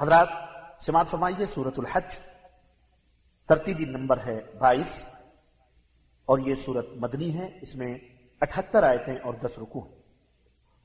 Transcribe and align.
حضرات، 0.00 0.28
سماعت 0.80 1.08
فرمائیے 1.08 1.46
سورت 1.46 1.78
الحج 1.78 2.18
ترتیبی 3.48 3.84
نمبر 3.84 4.18
ہے 4.26 4.40
بائیس 4.58 5.08
اور 6.24 6.38
یہ 6.38 6.54
سورت 6.54 6.86
مدنی 6.96 7.38
ہے، 7.38 7.58
اس 7.62 7.74
میں 7.74 7.98
اٹھہتر 8.40 8.82
آیتیں 8.82 9.16
اور 9.22 9.34
دس 9.34 9.58
رکو 9.58 9.84
ہیں۔ 9.84 9.98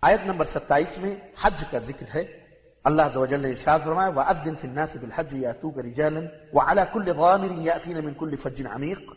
آیت 0.01 0.19
نمبر 0.25 0.45
ستائیس 0.45 0.97
میں 0.97 1.15
حج 1.41 1.63
کا 1.71 1.79
ذکر 1.79 2.15
ہے۔ 2.15 2.45
اللہ 2.83 3.01
عز 3.01 3.17
و 3.17 3.25
جل 3.25 3.39
نے 3.39 3.49
ارشاد 3.49 3.79
فرمایا، 3.83 4.09
وَأَذِّن 4.09 4.55
فِي 4.55 4.67
النَّاسِ 4.67 4.97
بِالْحَجِّ 4.97 5.37
يَأْتُوكَ 5.37 5.79
رِجَالًا 5.79 6.29
وَعَلَى 6.53 6.83
كُلِّ 6.93 7.11
ضَامِرٍ 7.11 7.65
يَأْتِينَ 7.65 7.99
مِنْ 7.99 8.15
كُلِّ 8.17 8.37
فَجٍّ 8.37 8.71
عَمِيقٍ۔ 8.71 9.15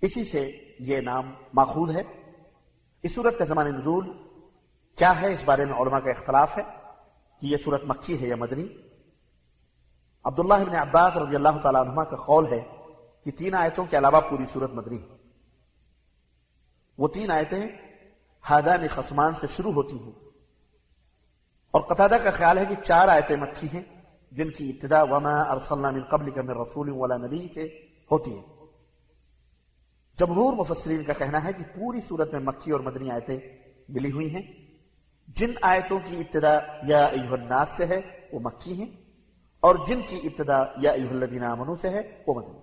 اسی 0.00 0.24
سے 0.24 0.50
یہ 0.78 1.00
نام 1.00 1.34
ماخوذ 1.52 1.96
ہے۔ 1.96 2.02
اس 3.02 3.14
صورت 3.14 3.38
کا 3.38 3.44
زمان 3.44 3.66
نزول 3.66 4.12
کیا 4.96 5.20
ہے؟ 5.20 5.32
اس 5.32 5.44
بارے 5.44 5.64
میں 5.64 5.74
علماء 5.74 5.98
کا 5.98 6.10
اختلاف 6.10 6.58
ہے۔ 6.58 6.83
کہ 7.44 7.48
یہ 7.48 7.56
صورت 7.64 7.82
مکی 7.84 8.22
ہے 8.22 8.28
یا 8.28 8.36
مدنی؟ 8.36 8.66
عبداللہ 10.24 10.54
ابن 10.54 10.74
عباس 10.74 11.16
رضی 11.16 11.36
اللہ 11.36 11.58
تعالیٰ 11.62 11.88
عنہ 11.88 12.00
کا 12.00 12.16
قول 12.16 12.52
ہے 12.52 12.60
کہ 13.24 13.30
تین 13.30 13.54
آیتوں 13.54 13.84
کے 13.90 13.98
علاوہ 13.98 14.20
پوری 14.20 14.44
صورت 14.52 14.70
مدنی 14.70 15.02
ہے۔ 15.02 15.06
وہ 16.98 17.08
تین 17.08 17.30
آیتیں 17.30 17.66
حادان 18.40 18.88
خسمان 18.88 19.34
سے 19.34 19.46
شروع 19.50 19.72
ہوتی 19.72 19.98
ہیں۔ 19.98 20.12
اور 21.70 21.80
قطادہ 21.80 22.16
کا 22.24 22.30
خیال 22.30 22.58
ہے 22.58 22.64
کہ 22.64 22.74
چار 22.84 23.08
آیتیں 23.08 23.36
مکھی 23.36 23.68
ہیں 23.74 23.82
جن 24.32 24.50
کی 24.50 24.70
ابتدا 24.70 25.02
وما 25.02 25.42
ارسلنا 25.42 25.90
من 25.90 26.02
قبل 26.02 26.30
کا 26.30 26.42
من 26.42 26.50
رسول 26.50 26.90
ولا 26.90 27.16
نبی 27.16 27.48
سے 27.54 27.64
ہوتی 28.10 28.38
ہے 28.38 28.42
جمہور 30.18 30.52
مفسرین 30.52 31.04
کا 31.04 31.12
کہنا 31.12 31.44
ہے 31.44 31.52
کہ 31.52 31.64
پوری 31.64 32.00
صورت 32.00 32.32
میں 32.32 32.40
مکھی 32.40 32.72
اور 32.72 32.80
مدنی 32.80 33.10
آیتیں 33.10 33.40
ملی 33.88 34.12
ہوئی 34.12 34.34
ہیں۔ 34.34 34.63
جن 35.28 35.50
آیتوں 35.62 35.98
کی 36.04 36.16
ابتدا 36.16 36.58
یا 36.82 37.04
ایوہ 37.06 37.32
الناس 37.32 37.76
سے 37.76 37.86
ہے، 37.86 38.00
وہ 38.32 38.40
مکی 38.40 38.72
ہیں، 38.72 38.90
اور 39.62 39.76
جن 39.86 40.00
کی 40.00 40.20
ابتدا 40.24 40.62
یا 40.76 40.90
ایوہ 40.90 41.10
الذین 41.10 41.44
آمنو 41.44 41.76
سے 41.76 41.88
ہے، 41.88 42.02
وہ 42.26 42.34
مدنی 42.34 42.58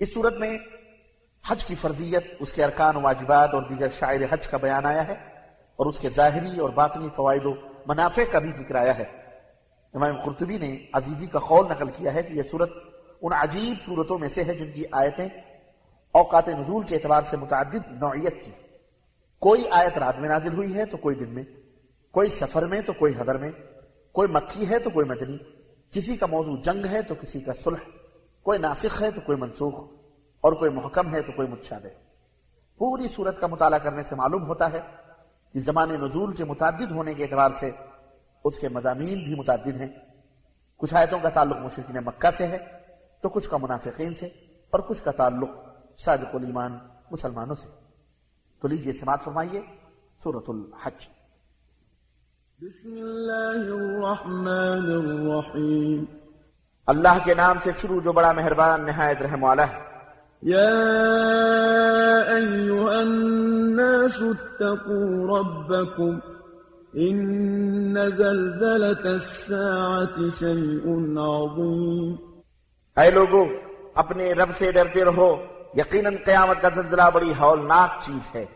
اس 0.00 0.12
صورت 0.14 0.34
میں 0.34 0.56
حج 1.44 1.64
کی 1.64 1.74
فرضیت، 1.74 2.24
اس 2.40 2.52
کے 2.52 2.64
ارکان 2.64 2.96
و 2.96 3.00
واجبات 3.00 3.54
اور 3.54 3.62
دیگر 3.62 3.88
شاعر 3.88 4.20
حج 4.30 4.48
کا 4.48 4.56
بیان 4.56 4.86
آیا 4.86 5.06
ہے، 5.08 5.14
اور 5.78 5.86
اس 5.86 5.98
کے 5.98 6.10
ظاہری 6.10 6.58
اور 6.58 6.70
باطنی 6.70 7.08
فوائد 7.16 7.44
و 7.46 7.54
منافع 7.86 8.22
کا 8.32 8.38
بھی 8.38 8.52
ذکر 8.52 8.74
آیا 8.74 8.98
ہے۔ 8.98 9.04
امام 9.94 10.20
قرطبی 10.20 10.56
نے 10.58 10.76
عزیزی 10.92 11.26
کا 11.26 11.38
قول 11.38 11.68
نقل 11.70 11.90
کیا 11.90 12.14
ہے 12.14 12.22
کہ 12.22 12.32
یہ 12.32 12.42
صورت 12.50 12.72
ان 13.22 13.32
عجیب 13.32 13.74
صورتوں 13.86 14.18
میں 14.18 14.28
سے 14.28 14.44
ہے 14.44 14.54
جن 14.54 14.72
کی 14.72 14.84
آیتیں 14.92 15.28
اوقات 16.14 16.48
نزول 16.48 16.86
کے 16.86 16.94
اعتبار 16.94 17.22
سے 17.22 17.36
متعدد 17.36 17.92
نوعیت 18.02 18.44
کی۔ 18.44 18.52
کوئی 19.42 19.64
آیت 19.70 19.98
رات 19.98 20.18
میں 20.18 20.28
نازل 20.28 20.52
ہوئی 20.52 20.74
ہے 20.74 20.84
تو 20.84 20.96
کوئی 20.96 21.16
دن 21.16 21.34
میں۔ 21.34 21.44
کوئی 22.16 22.28
سفر 22.28 22.66
میں 22.66 22.80
تو 22.80 22.92
کوئی 22.92 23.14
حضر 23.18 23.38
میں، 23.38 23.50
کوئی 24.12 24.28
مکی 24.28 24.68
ہے 24.68 24.78
تو 24.78 24.90
کوئی 24.90 25.06
مدنی، 25.06 25.36
کسی 25.90 26.16
کا 26.16 26.26
موضوع 26.26 26.56
جنگ 26.62 26.84
ہے 26.84 27.02
تو 27.02 27.14
کسی 27.20 27.40
کا 27.40 27.52
صلح، 27.54 27.88
کوئی 28.42 28.58
ناسخ 28.58 29.02
ہے 29.02 29.10
تو 29.10 29.20
کوئی 29.20 29.38
منسوخ، 29.38 29.74
اور 30.40 30.52
کوئی 30.52 30.70
محکم 30.70 31.14
ہے 31.14 31.22
تو 31.22 31.32
کوئی 31.32 31.48
متشابہ۔ 31.48 31.88
پوری 32.78 33.08
صورت 33.08 33.40
کا 33.40 33.46
مطالعہ 33.46 33.78
کرنے 33.78 34.02
سے 34.02 34.14
معلوم 34.14 34.46
ہوتا 34.46 34.72
ہے 34.72 34.80
کہ 35.52 35.60
زمان 35.60 35.88
نزول 35.88 36.36
کے 36.36 36.44
متعدد 36.44 36.92
ہونے 36.92 37.14
کے 37.14 37.24
اعتبار 37.24 37.50
سے 37.50 37.70
اس 38.44 38.58
کے 38.58 38.68
مضامین 38.68 39.24
بھی 39.24 39.34
متعدد 39.34 39.80
ہیں۔ 39.80 39.88
کچھ 40.76 40.94
آیتوں 40.94 41.18
کا 41.22 41.28
تعلق 41.28 41.56
مشرقین 41.56 41.96
مکہ 42.04 42.30
سے 42.30 42.46
ہے، 42.46 42.58
تو 43.20 43.28
کچھ 43.28 43.50
کا 43.50 43.56
منافقین 43.56 44.14
سے، 44.14 44.26
اور 44.70 44.80
کچھ 44.80 45.02
کا 45.02 45.10
تعلق 45.10 45.50
صادق 45.98 46.34
الایمان 46.34 46.78
مسلمانوں 47.10 47.54
سے۔ 47.54 47.68
تو 48.60 48.68
لیجیے 48.68 48.92
سماعت 48.92 49.22
فرمائیے 49.22 49.60
سورت 50.22 50.44
الحج۔ 50.48 51.08
بسم 52.62 52.92
اللہ 52.92 53.70
الرحمن 53.72 54.86
الرحیم۔ 54.90 56.04
اللہ 56.86 57.18
کے 57.24 57.34
نام 57.34 57.56
سے 57.60 57.70
شروع 57.76 58.00
جو 58.00 58.12
بڑا 58.12 58.32
مہربان 58.32 58.86
نہایت 58.86 59.22
رحم 59.22 59.44
والا 59.44 59.66
ہے۔ 59.66 59.76
يا 60.42 60.70
أيها 62.36 62.98
الناس 62.98 64.22
اتقوا 64.22 65.38
ربكم 65.38 66.18
إن 66.98 67.94
زلزلة 68.16 69.04
الساعة 69.04 70.28
شيء 70.38 70.86
عظيم 71.18 72.16
اے 72.96 73.10
لوگو 73.10 73.44
اپنے 73.94 74.32
رب 74.32 74.50
سے 74.52 74.72
ڈرتے 74.72 75.04
رہو 75.04 75.36
یقیناً 75.74 76.16
قیامت 76.24 76.62
کا 76.62 76.68
زلزلہ 76.74 77.10
بڑی 77.14 77.32
ہولناک 77.40 77.90
چیز 78.00 78.34
ہے۔ 78.34 78.55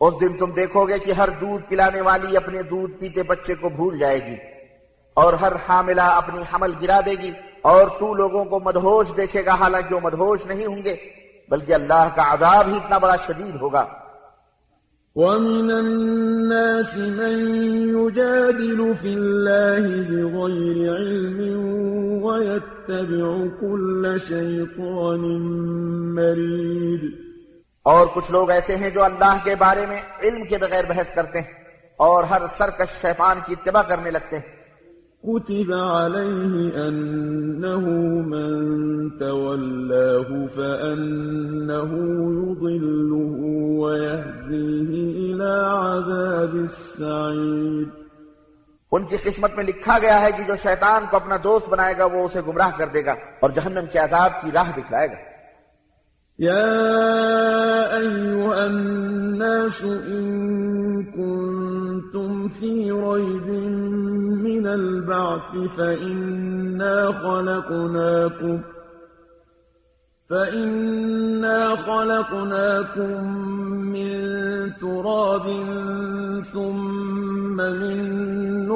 اس 0.00 0.14
دن 0.20 0.36
تم 0.38 0.50
دیکھو 0.50 0.88
گے 0.88 0.98
کہ 0.98 1.12
ہر 1.12 1.28
دودھ 1.40 1.62
پلانے 1.68 2.00
والی 2.00 2.36
اپنے 2.36 2.62
دودھ 2.62 2.92
پیتے 2.92 3.22
بچے 3.22 3.54
کو 3.54 3.68
بھول 3.68 3.98
جائے 3.98 4.26
گی 4.26 4.36
اور 5.14 5.32
ہر 5.32 5.52
حاملہ 5.68 6.00
اپنی 6.00 6.42
حمل 6.54 6.72
گرا 6.82 7.00
دے 7.06 7.14
گی 7.22 7.30
اور 7.62 7.88
تو 7.98 8.14
لوگوں 8.14 8.44
کو 8.44 8.60
مدہوش 8.60 9.06
دیکھے 9.16 9.46
گا، 9.46 9.54
حالانکہ 9.54 9.94
وہ 9.94 10.00
مدہوش 10.02 10.46
نہیں 10.46 10.66
ہوں 10.66 10.84
گے، 10.84 10.96
بلکہ 11.50 11.72
اللہ 11.74 12.08
کا 12.16 12.32
عذاب 12.32 12.68
ہی 12.68 12.76
اتنا 12.76 12.98
بڑا 12.98 13.16
شدید 13.26 13.60
ہوگا۔ 13.60 13.86
ومن 15.16 15.70
الناس 15.70 16.96
من 16.96 17.38
يجادل 17.96 18.94
في 18.94 19.08
الله 19.08 19.84
بغير 20.08 20.96
علم 20.96 21.40
ويتبع 22.22 23.46
كل 23.60 24.16
شيطان 24.28 25.20
مريد 26.14 27.27
اور 27.88 28.06
کچھ 28.14 28.32
لوگ 28.32 28.50
ایسے 28.50 28.76
ہیں 28.76 28.90
جو 28.90 29.04
اللہ 29.04 29.36
کے 29.44 29.54
بارے 29.54 29.86
میں 29.86 29.96
علم 30.22 30.44
کے 30.44 30.58
بغیر 30.58 30.84
بحث 30.88 31.12
کرتے 31.12 31.40
ہیں 31.40 31.54
اور 31.96 32.24
ہر 32.24 32.42
سرکش 32.50 33.00
شیطان 33.00 33.38
کی 33.46 33.54
اتباع 33.58 33.82
کرنے 33.82 34.10
لگتے 34.10 34.36
ہیں۔ 34.36 34.58
كتب 35.22 35.72
عليه 35.72 36.70
أنه 36.88 37.84
من 38.32 38.50
تولاه 39.18 40.46
فأنه 40.46 41.90
يضله 42.40 43.40
ويهديه 43.80 44.92
إلى 45.24 45.52
عذاب 45.86 46.54
السعيد 46.54 47.88
ان 48.92 49.04
کی 49.04 49.16
قسمت 49.16 49.54
میں 49.54 49.64
لکھا 49.64 49.98
گیا 50.02 50.22
ہے 50.22 50.32
کہ 50.36 50.42
جو 50.48 50.56
شیطان 50.56 51.04
کو 51.10 51.16
اپنا 51.16 51.36
دوست 51.44 51.68
بنائے 51.68 51.94
گا 51.98 52.04
وہ 52.04 52.24
اسے 52.24 52.40
گمراہ 52.46 52.70
کر 52.78 52.86
دے 52.86 53.04
گا 53.04 53.14
اور 53.40 53.50
جہنم 53.50 53.84
کے 53.92 53.98
عذاب 53.98 54.42
کی 54.42 54.50
راہ 54.54 54.70
دکھلائے 54.76 55.08
گا۔ 55.08 55.27
يا 56.38 57.98
أيها 57.98 58.66
الناس 58.66 59.84
إن 59.84 61.04
كنتم 61.04 62.48
في 62.48 62.92
ريب 62.92 63.48
من 64.46 64.66
البعث 64.66 65.56
فإنا 65.76 67.12
خلقناكم 67.12 68.60
فإنا 70.30 71.76
خلقناكم 71.76 73.24
من 73.92 74.18
تراب 74.80 75.46
ثم 76.52 77.56
من 77.56 78.27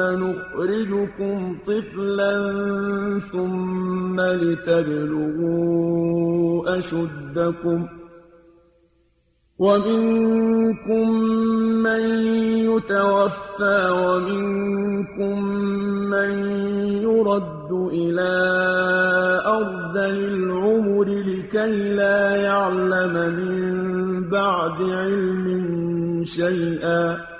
نخرجكم 0.00 1.56
طفلا 1.66 2.32
ثم 3.32 4.20
لتبلغوا 4.20 5.62
أشدكم 6.78 7.86
ومنكم 9.58 11.10
من 11.82 12.00
يتوفى 12.70 13.90
ومنكم 13.90 15.44
من 16.10 16.32
يرد 17.02 17.72
إلى 17.92 18.32
أرذل 19.46 20.24
العمر 20.34 21.04
لكي 21.04 21.94
لا 21.94 22.36
يعلم 22.36 23.14
من 23.14 24.30
بعد 24.30 24.82
علم 24.82 26.24
شيئا 26.24 27.31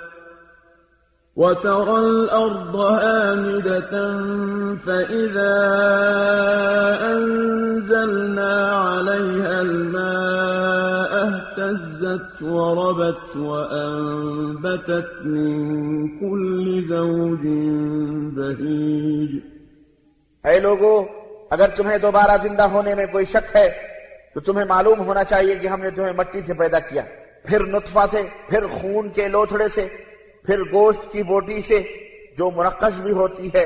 وترى 1.37 1.97
الأرض 1.97 2.75
هامدة 2.75 3.93
فإذا 4.85 5.55
أنزلنا 7.13 8.53
عليها 8.71 9.61
الماء 9.61 11.11
اهتزت 11.25 12.43
وربت 12.43 13.37
وأنبتت 13.37 15.25
من 15.25 16.07
كل 16.07 16.83
زوج 16.87 17.47
بهيج. 18.37 19.39
اے 20.43 20.59
لوگو، 20.59 21.05
اگر 21.49 21.67
تمہیں 21.75 21.97
دوبارہ 21.97 22.37
زندہ 22.41 22.63
ہونے 22.63 22.95
میں 22.95 23.05
کوئی 23.05 23.25
شک 23.25 23.55
ہے، 23.55 23.71
تو 24.33 24.39
تمہیں 24.39 24.65
معلوم 24.65 24.99
ہونا 24.99 25.23
چاہیے 25.23 25.55
کہ 25.55 25.67
ہم 25.67 25.81
نے 25.81 25.89
تمہیں 25.89 26.13
مٹی 26.13 26.41
سے 26.41 26.53
پیدا 26.53 26.79
کیا۔ 26.79 27.03
پھر 27.45 27.63
نطفہ 27.63 27.99
سے، 28.11 28.23
پھر 28.49 28.67
خون 28.67 29.09
کے 29.09 29.27
لوتھڑے 29.27 29.67
سے 29.67 30.12
پھر 30.45 30.61
گوشت 30.73 31.11
کی 31.11 31.23
بوٹی 31.23 31.61
سے 31.61 31.83
جو 32.37 32.51
منقش 32.51 32.99
بھی 32.99 33.11
ہوتی 33.11 33.47
ہے 33.47 33.63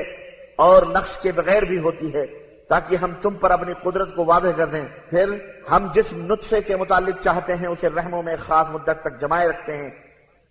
اور 0.56 0.82
نقش 0.82 1.18
کے 1.18 1.32
بغیر 1.32 1.62
بھی 1.62 1.78
ہوتی 1.78 2.14
ہے، 2.14 2.26
تاکہ 2.68 2.96
ہم 2.96 3.12
تم 3.22 3.34
پر 3.34 3.50
اپنی 3.50 3.72
قدرت 3.82 4.16
کو 4.16 4.24
واضح 4.24 4.48
کر 4.56 4.66
دیں۔ 4.66 4.84
پھر 5.10 5.34
ہم 5.70 5.88
جس 5.94 6.12
نطفے 6.12 6.60
کے 6.60 6.76
متعلق 6.76 7.22
چاہتے 7.22 7.54
ہیں، 7.54 7.66
اسے 7.66 7.88
رحموں 7.96 8.22
میں 8.22 8.36
خاص 8.38 8.66
مدت 8.70 9.02
تک 9.02 9.20
جمائے 9.20 9.48
رکھتے 9.48 9.76
ہیں۔ 9.76 9.90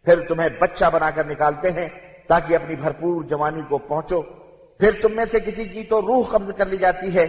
پھر 0.05 0.19
تمہیں 0.19 0.49
بچہ 0.59 0.85
بنا 0.93 1.09
کر 1.11 1.23
نکالتے 1.25 1.71
ہیں، 1.71 1.89
تاکہ 2.27 2.55
اپنی 2.55 2.75
بھرپور 2.75 3.23
جوانی 3.23 3.61
کو 3.69 3.77
پہنچو۔ 3.77 4.21
پھر 4.77 4.91
تم 5.01 5.15
میں 5.15 5.25
سے 5.25 5.39
کسی 5.39 5.63
کی 5.63 5.83
تو 5.83 6.01
روح 6.01 6.23
قبض 6.29 6.53
کر 6.53 6.65
لی 6.65 6.77
جاتی 6.77 7.15
ہے 7.15 7.23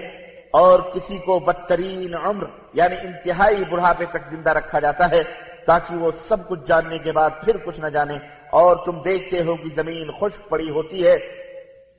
اور 0.51 0.81
کسی 0.81 1.19
کو 1.19 1.39
بدترین 1.39 2.15
عمر 2.15 2.45
یعنی 2.73 2.97
انتہائی 3.03 3.65
بڑھاپے 3.71 4.05
تک 4.05 4.31
زندہ 4.31 4.51
رکھا 4.51 4.79
جاتا 4.79 5.11
ہے، 5.11 5.23
تاکہ 5.67 5.97
وہ 5.97 6.11
سب 6.29 6.49
کچھ 6.49 6.61
جاننے 6.67 6.99
کے 6.99 7.13
بعد 7.13 7.31
پھر 7.45 7.57
کچھ 7.57 7.81
نہ 7.81 7.87
جانے۔ 7.87 8.38
اور 8.51 8.77
تم 8.87 9.03
دیکھتے 9.03 9.43
ہو 9.43 9.57
کہ 9.57 9.69
زمین 9.77 10.11
خشک 10.21 10.49
پڑی 10.49 10.71
ہوتی 10.71 11.07
ہے۔ 11.07 11.19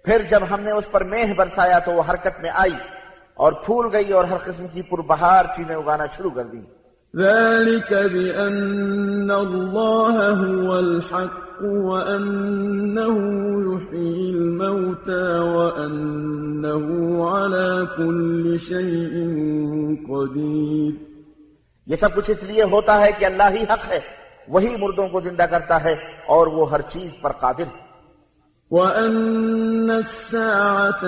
پھر 0.06 0.22
جب 0.30 0.40
ہم 0.52 0.62
نے 0.62 0.72
اس 0.72 0.92
پر 0.92 1.04
میہ 1.04 1.34
برسایا 1.38 1.80
تو 1.80 1.92
وہ 1.92 2.04
حرکت 2.10 2.42
میں 2.42 2.50
آئی 2.54 2.76
اور 3.36 3.54
پھول 3.54 3.90
گئی 3.94 4.14
اور 4.14 4.24
ہر 4.24 4.38
قسم 4.38 4.68
کی 4.68 4.82
پربہار 4.82 5.46
چیزیں 5.56 5.76
اگانا 5.76 6.06
شروع 6.06 6.32
کر 6.32 6.44
دی 6.44 6.62
ذلك 7.16 7.94
بأن 7.94 9.32
الله 9.32 10.16
هو 10.46 10.72
الحق 10.72 11.62
وأنه 11.62 13.16
يحيي 13.74 14.32
الموتى 14.32 15.28
وأنه 15.54 16.86
على 17.36 17.86
كل 17.98 18.58
شيء 18.58 19.16
قدير۔ 20.08 20.94
یہ 21.86 21.96
سب 21.96 22.16
کچھ 22.16 22.32
اس 22.32 22.44
لیے 22.44 22.64
ہوتا 22.64 23.02
ہے 23.02 23.12
کہ 23.18 23.26
اللہ 23.26 23.50
ہی 23.52 23.64
حق 23.64 23.90
ہے۔ 23.90 24.00
وہی 24.50 24.76
مردوں 24.78 25.08
کو 25.08 25.22
زندہ 25.22 25.44
کرتا 25.44 25.84
ہے 25.84 25.94
اور 26.28 26.48
وہ 26.48 26.72
ہر 26.72 26.82
چیز 26.82 27.22
پر 27.22 27.32
قادر 27.32 27.64
وأن 28.72 29.90
الساعة 29.90 31.04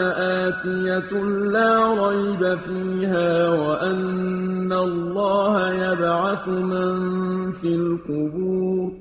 آتية 0.48 1.20
لا 1.52 1.88
ريب 1.88 2.60
فيها 2.66 3.50
وأن 3.50 4.72
الله 4.72 5.74
يبعث 5.74 6.48
من 6.48 7.52
في 7.52 7.74
القبور۔ 7.74 8.92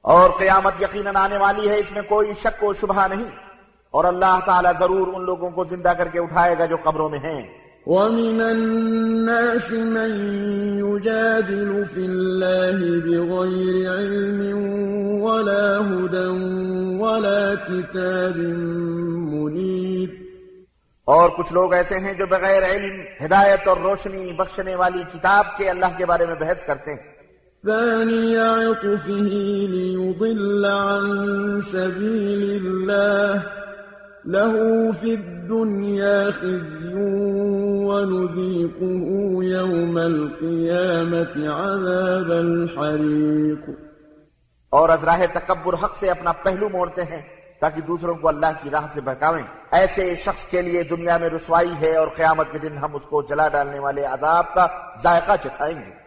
اور 0.00 0.30
قیامت 0.38 0.82
یقیناً 0.82 1.16
آنے 1.16 1.36
والی 1.36 1.68
ہے 1.68 1.78
اس 1.78 1.92
میں 1.92 2.02
کوئی 2.02 2.34
شک 2.34 2.64
و 2.64 2.74
شبہ 2.74 3.08
نہیں۔ 3.08 3.24
اور 3.90 4.04
اللہ 4.04 4.40
تعالیٰ 4.46 4.72
ضرور 4.78 5.08
ان 5.14 5.24
لوگوں 5.24 5.50
کو 5.50 5.64
زندہ 5.64 5.88
کر 5.88 6.08
کے 6.08 6.20
اٹھائے 6.20 6.58
گا 6.58 6.66
جو 6.66 6.76
قبروں 6.82 7.08
میں 7.08 7.18
ہیں۔ 7.18 7.59
ومن 7.86 8.40
الناس 8.40 9.72
من 9.72 10.10
يجادل 10.78 11.84
في 11.94 12.00
الله 12.00 12.78
بغير 13.00 13.92
علم 13.92 14.40
ولا 15.22 15.78
هدى 15.78 16.28
ولا 17.00 17.54
كتاب 17.54 18.36
منير. 19.32 20.08
اور 21.04 21.30
کچھ 21.30 21.52
لوگ 21.52 21.72
ایسے 21.72 21.94
ہیں 21.98 22.14
جو 22.14 22.26
بغیر 22.26 22.62
علم 22.62 23.24
ہدایت 23.24 23.68
اور 23.68 23.76
روشنی 23.76 24.32
بخشنے 24.32 24.74
والی 24.74 25.02
کتاب 25.12 25.44
کے 25.56 25.70
اللہ 25.70 25.86
کے 25.96 26.06
بارے 26.06 26.26
میں 26.26 26.34
بحث 26.34 26.64
کرتے 26.64 26.90
ہیں۔ 26.90 27.20
ثاني 27.66 28.36
عطفه 28.36 29.16
ليضل 29.68 30.64
عن 30.64 31.60
سبيل 31.60 32.66
الله 32.66 33.42
له 34.24 34.92
في 34.92 35.14
الدنيا 35.14 36.30
خزي 36.30 36.94
ونذيقه 37.84 39.04
يوم 39.42 39.98
القيامة 39.98 41.52
عذاب 41.52 42.30
الحريق 42.30 43.70
اور 44.70 44.88
از 44.88 45.04
راہ 45.04 45.22
تکبر 45.32 45.74
حق 45.74 45.96
سے 45.96 46.10
اپنا 46.10 46.32
پہلو 46.32 46.68
موڑتے 46.68 47.02
ہیں 47.02 47.20
تاکہ 47.60 47.80
دوسروں 47.80 48.14
کو 48.14 48.28
اللہ 48.28 48.46
کی 48.62 48.70
راہ 48.70 48.86
سے 48.94 49.00
بہکاویں 49.00 49.42
ایسے 49.70 50.14
شخص 50.14 50.46
کے 50.46 50.62
لیے 50.62 50.82
دنیا 50.82 51.16
میں 51.16 51.30
رسوائی 51.30 51.72
ہے 51.80 51.96
اور 51.96 52.08
قیامت 52.08 52.52
کے 52.52 52.58
دن 52.58 52.78
ہم 52.78 52.94
اس 52.94 53.02
کو 53.02 53.22
جلا 53.22 53.48
ڈالنے 53.48 53.78
والے 53.78 54.04
عذاب 54.04 54.54
کا 54.54 54.66
ذائقہ 55.02 55.32
چکھائیں 55.44 55.76
گے۔ 55.76 55.99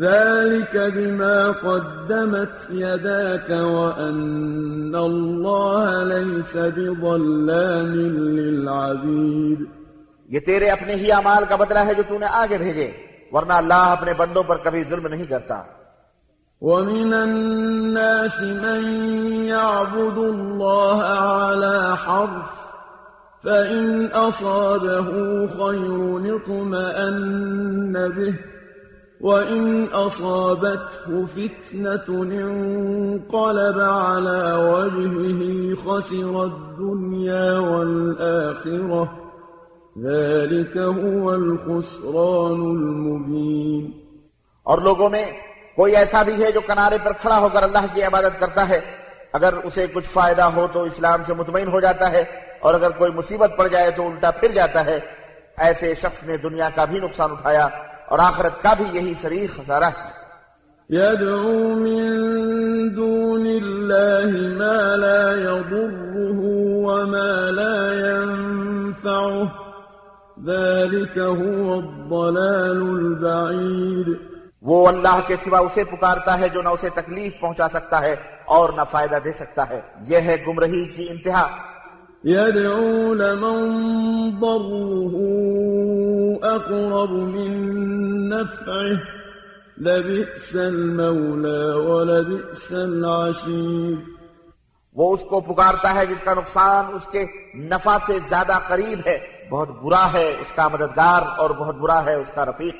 ذلك 0.00 0.76
بما 0.94 1.50
قدمت 1.50 2.70
يداك 2.70 3.50
وأن 3.50 4.94
الله 4.94 6.04
ليس 6.04 6.56
بظلام 6.56 7.94
للعبيد. 8.38 9.64
یہ 10.28 10.40
تیرے 10.40 10.70
اپنے 10.70 10.94
ہی 10.94 11.12
اعمال 11.12 11.44
کا 11.48 11.56
بدلہ 11.56 11.78
ہے 11.78 11.94
جو 11.94 12.02
تو 12.08 12.18
نے 12.18 12.26
آگے 12.26 12.58
بھیجے 12.58 12.90
ورنہ 13.32 13.52
اللہ 13.52 13.74
اپنے 13.74 14.14
بندوں 14.14 14.42
پر 14.42 14.56
کبھی 14.56 14.84
ظلم 14.84 15.06
نہیں 15.06 15.26
کرتا۔ 15.26 15.62
ومن 16.60 17.14
الناس 17.14 18.40
من 18.40 18.84
يعبد 19.44 20.18
الله 20.18 21.02
على 21.36 21.92
حرف 22.06 22.50
فإن 23.44 24.06
أصابه 24.14 25.08
خير 25.46 26.34
اطمأن 26.34 27.92
به. 27.92 28.51
وإن 29.22 29.88
أصابته 30.06 31.26
فتنة 31.26 32.06
انقلب 32.08 33.78
على 33.80 34.52
وجهه 34.52 35.74
خسر 35.74 36.34
الدنيا 36.44 37.58
والآخرة 37.58 39.02
ذلك 39.98 40.76
هو 40.76 41.30
الخسران 41.30 42.60
المبين 42.70 43.84
اور 44.62 44.78
لوگوں 44.78 45.10
میں 45.10 45.24
کوئی 45.76 45.96
ایسا 45.96 46.22
بھی 46.22 46.44
ہے 46.44 46.50
جو 46.52 46.60
کنارے 46.60 46.98
پر 47.04 47.12
کھڑا 47.20 47.38
ہو 47.38 47.48
کر 47.52 47.62
اللہ 47.62 47.86
کی 47.94 48.02
عبادت 48.02 48.40
کرتا 48.40 48.68
ہے؟ 48.68 48.80
اگر 49.32 49.54
اسے 49.64 49.86
کچھ 49.92 50.08
فائدہ 50.08 50.42
ہو 50.42 50.66
تو 50.72 50.82
اسلام 50.82 51.22
سے 51.22 51.34
مطمئن 51.34 51.68
ہو 51.68 51.80
جاتا 51.80 52.10
ہے، 52.10 52.24
اور 52.60 52.74
اگر 52.74 52.90
کوئی 52.90 53.12
مصیبت 53.12 53.50
پڑ 53.56 53.66
جائے 53.68 53.90
تو 53.90 54.06
الٹا 54.06 54.30
پھر 54.30 54.50
جاتا 54.54 54.84
ہے۔ 54.84 54.98
ایسے 55.56 55.94
شخص 55.94 56.24
نے 56.24 56.36
دنیا 56.36 56.68
کا 56.74 56.84
بھی 56.84 56.98
نقصان 56.98 57.30
اٹھایا۔ 57.30 57.68
اور 58.08 58.18
آخرت 58.18 58.62
کا 58.62 58.74
بھی 58.76 58.84
یہی 58.92 59.14
سریح 59.14 59.46
خسارہ 59.56 59.84
ہے۔ 59.84 60.22
يدعو 60.94 61.74
من 61.74 62.06
دون 62.96 63.46
الله 63.46 64.56
ما 64.56 64.96
لا 64.96 65.32
يضره 65.32 66.40
وما 66.84 67.50
لا 67.50 67.92
ينفعه 67.92 69.44
ذلك 70.46 71.18
هو 71.18 71.74
الضلال 71.74 72.82
البعيد 72.82 74.14
وہ 74.62 74.88
اللہ 74.88 75.20
کے 75.26 75.36
سوا 75.44 75.58
اسے 75.58 75.84
پکارتا 75.84 76.40
ہے 76.40 76.48
جو 76.48 76.62
نہ 76.62 76.68
اسے 76.68 76.88
تکلیف 76.94 77.32
پہنچا 77.40 77.68
سکتا 77.68 78.00
ہے 78.00 78.16
اور 78.44 78.72
نہ 78.76 78.82
فائدہ 78.90 79.18
دے 79.24 79.32
سکتا 79.32 79.68
ہے۔ 79.68 79.80
یہ 80.08 80.16
ہے 80.16 80.36
گمرہی 80.48 80.84
کی 80.84 81.06
انتہا۔ 81.10 81.71
يدعو 82.24 83.14
لمن 83.14 83.60
ضره 84.40 85.14
أقرب 86.54 87.10
من 87.10 87.50
نفعه. 88.28 88.98
لبئس 89.78 90.56
المولى 90.56 91.74
ولبئس 91.74 92.72
العشير. 92.72 93.96
وہ 94.94 95.14
اس 95.14 95.24
کو 95.30 95.40
پکارتا 95.40 95.94
ہے 95.94 96.06
جس 96.06 96.22
کا 96.22 96.34
نقصان 96.34 96.84
اس 96.94 97.06
کے 97.06 97.26
نفع 97.54 97.96
سے 98.06 98.18
زیادہ 98.28 98.58
قریب 98.68 99.00
ہے. 99.06 99.18
بہت 99.50 99.68
برا 99.68 100.12
ہے 100.12 100.36
اس 100.40 100.52
کا 100.54 100.68
مددگار 100.68 101.38
اور 101.38 101.50
بہت 101.50 101.74
برا 101.74 102.04
ہے 102.04 102.14
اس 102.14 102.30
کا 102.34 102.44
رفیق. 102.44 102.74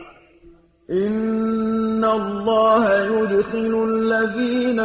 إن 0.90 2.04
الله 2.04 3.04
يدخل 3.04 3.74
الذين 3.88 4.80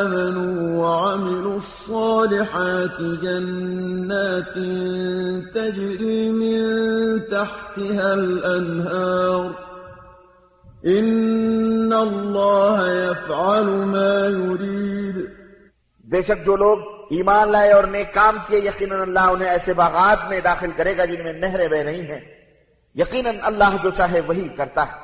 آمنوا 0.00 0.78
وعملوا 0.78 1.56
الصالحات 1.56 2.98
جنات 3.22 4.54
تجري 5.54 6.30
من 6.30 6.56
تحتها 7.30 8.14
الأنهار 8.14 9.50
إن 10.86 11.92
الله 11.92 12.88
يفعل 12.88 13.66
ما 13.66 14.26
يريد 14.26 15.16
بے 16.04 16.22
شک 16.22 16.46
جو 16.46 16.56
لوگ 16.56 16.78
ایمان 17.10 17.52
لائے 17.52 17.72
اور 17.72 17.84
نیک 17.84 18.14
کام 18.14 18.36
کیے، 18.46 18.58
یقیناً 18.58 19.00
اللہ 19.00 19.20
انہیں 19.20 19.50
ایسے 19.50 19.74
باغات 19.74 20.28
میں 20.28 20.40
داخل 20.44 20.70
کرے 20.76 20.96
گا 20.96 21.04
جن 21.04 21.24
میں 21.24 21.32
نہریں 21.32 21.68
بہ 21.68 21.76
رہی 21.76 22.00
ہیں۔ 22.00 22.20
یقیناً 22.94 23.36
اللہ 23.42 23.76
جو 23.82 23.90
چاہے 23.90 24.20
وہی 24.26 24.48
کرتا 24.56 24.82
ہے۔ 24.82 25.01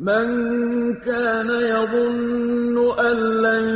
من 0.00 0.94
كان 0.94 1.50
يظن 1.50 2.98
أن 2.98 3.16
لن 3.42 3.68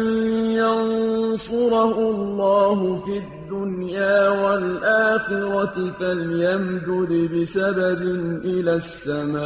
ينصره 0.54 2.10
الله 2.10 2.96
في 2.96 3.18
الدنيا 3.18 4.28
والآخرة 4.28 5.92
فليمدد 6.00 7.30
بسبب 7.34 8.02
إلى 8.44 8.74
السماء 8.74 9.42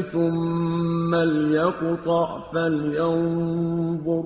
ثم 0.00 1.14
ليقطع 1.14 2.52
فلينظر 2.52 4.24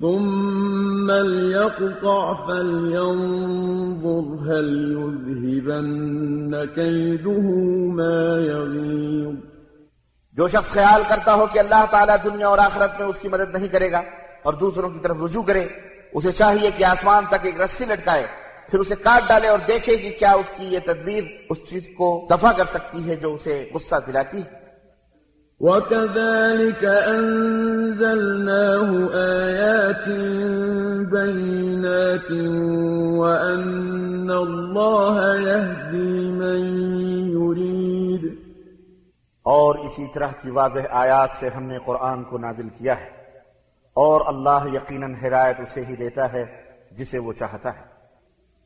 ثم 0.00 1.10
ليقطع 1.10 2.34
فلينظر 2.46 4.26
هل 4.44 4.68
يذهبن 4.98 6.64
كيده 6.74 7.46
ما 7.94 8.38
يغيظ۔ 8.38 9.34
جو 10.32 10.48
شخص 10.48 10.70
خیال 10.70 11.02
کرتا 11.08 11.34
ہو 11.34 11.46
کہ 11.52 11.58
اللہ 11.58 11.84
تعالیٰ 11.90 12.16
دنیا 12.24 12.48
اور 12.48 12.58
آخرت 12.58 13.00
میں 13.00 13.08
اس 13.08 13.18
کی 13.18 13.28
مدد 13.28 13.54
نہیں 13.54 13.68
کرے 13.68 13.92
گا 13.92 14.02
اور 14.42 14.54
دوسروں 14.54 14.90
کی 14.90 14.98
طرف 14.98 15.16
رجوع 15.24 15.42
کرے، 15.42 15.66
اسے 16.12 16.32
چاہیے 16.32 16.70
کہ 16.76 16.84
آسمان 16.84 17.24
تک 17.28 17.46
ایک 17.46 17.60
رسی 17.60 17.84
لٹکائے، 17.84 18.26
پھر 18.70 18.78
اسے 18.78 18.94
کاٹ 18.94 19.28
ڈالے 19.28 19.48
اور 19.48 19.58
دیکھے 19.68 19.96
کہ 19.96 20.16
کیا 20.18 20.30
اس 20.30 20.50
کی 20.56 20.64
یہ 20.64 20.78
تدبیر 20.86 21.24
اس 21.50 21.58
چیز 21.68 21.82
کو 21.96 22.28
دفع 22.30 22.52
کر 22.52 22.64
سکتی 22.64 23.08
ہے 23.08 23.16
جو 23.16 23.34
اسے 23.34 23.70
غصہ 23.74 23.94
دلاتی 24.06 24.38
ہے۔ 24.38 24.59
وكذلك 25.60 26.84
أنزلناه 26.84 27.50
آيات 29.12 30.08
بينات 31.12 32.30
وأن 33.20 34.30
الله 34.30 35.16
يهدي 35.40 36.30
من 36.30 36.58
يريد۔ 37.28 38.34
اور 39.42 39.74
اسی 39.74 40.06
طرح 40.14 40.28
کی 40.42 40.50
واضح 40.50 40.80
آیات 40.90 41.30
سے 41.30 41.48
ہم 41.48 41.62
نے 41.62 41.78
قرآن 41.86 42.24
کو 42.24 42.38
نازل 42.38 42.68
کیا 42.68 43.00
ہے 43.00 43.10
اور 43.94 44.20
اللہ 44.26 44.74
یقیناً 44.74 45.14
ہدایت 45.26 45.60
اسے 45.60 45.84
ہی 45.84 45.96
دیتا 45.96 46.32
ہے 46.32 46.44
جسے 46.98 47.18
وہ 47.18 47.32
چاہتا 47.32 47.74
ہے۔ 47.74 47.89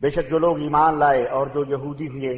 بے 0.00 0.10
شک 0.10 0.30
جو 0.30 0.38
لوگ 0.38 0.60
ایمان 0.60 0.98
لائے 0.98 1.24
اور 1.28 1.46
جو 1.46 1.64
یہودی 1.64 2.08
ہوئے، 2.08 2.32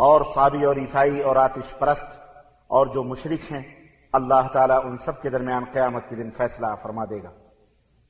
اور 0.00 0.20
صابی 0.34 0.64
اور 0.64 0.76
عیسائی 0.76 1.20
اور 1.20 1.36
آتش 1.36 1.74
پرست 1.78 2.08
اور 2.70 2.86
جو 2.86 3.02
مشرک 3.04 3.52
ہیں، 3.52 3.62
اللہ 4.12 4.48
تعالیٰ 4.52 4.78
ان 4.84 4.96
سب 4.98 5.20
کے 5.22 5.30
درمیان 5.30 5.64
قیامت 5.72 6.08
کے 6.08 6.16
دن 6.16 6.30
فیصلہ 6.30 6.66
فرما 6.82 7.04
دے 7.04 7.22
گا، 7.22 7.30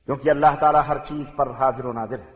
کیونکہ 0.07 0.29
اللہ 0.29 0.55
تعالیٰ 0.59 0.81
ہر 0.87 0.97
چیز 1.05 1.31
پر 1.35 1.51
حاضر 1.59 1.85
و 1.85 1.93
نادر 1.93 2.19
ہے۔ 2.19 2.35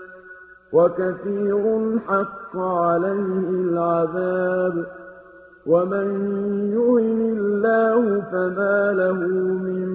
وكثير 0.73 1.99
حق 2.07 2.57
عليه 2.57 3.49
العذاب 3.49 4.85
ومن 5.65 6.07
يهن 6.71 7.21
الله 7.37 8.21
فما 8.21 8.91
له 8.91 9.19
من 9.67 9.89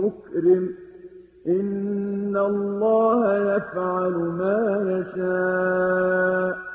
مكرم 0.00 0.68
إن 1.46 2.36
الله 2.36 3.38
يفعل 3.56 4.12
ما 4.12 4.60
يشاء 4.90 6.70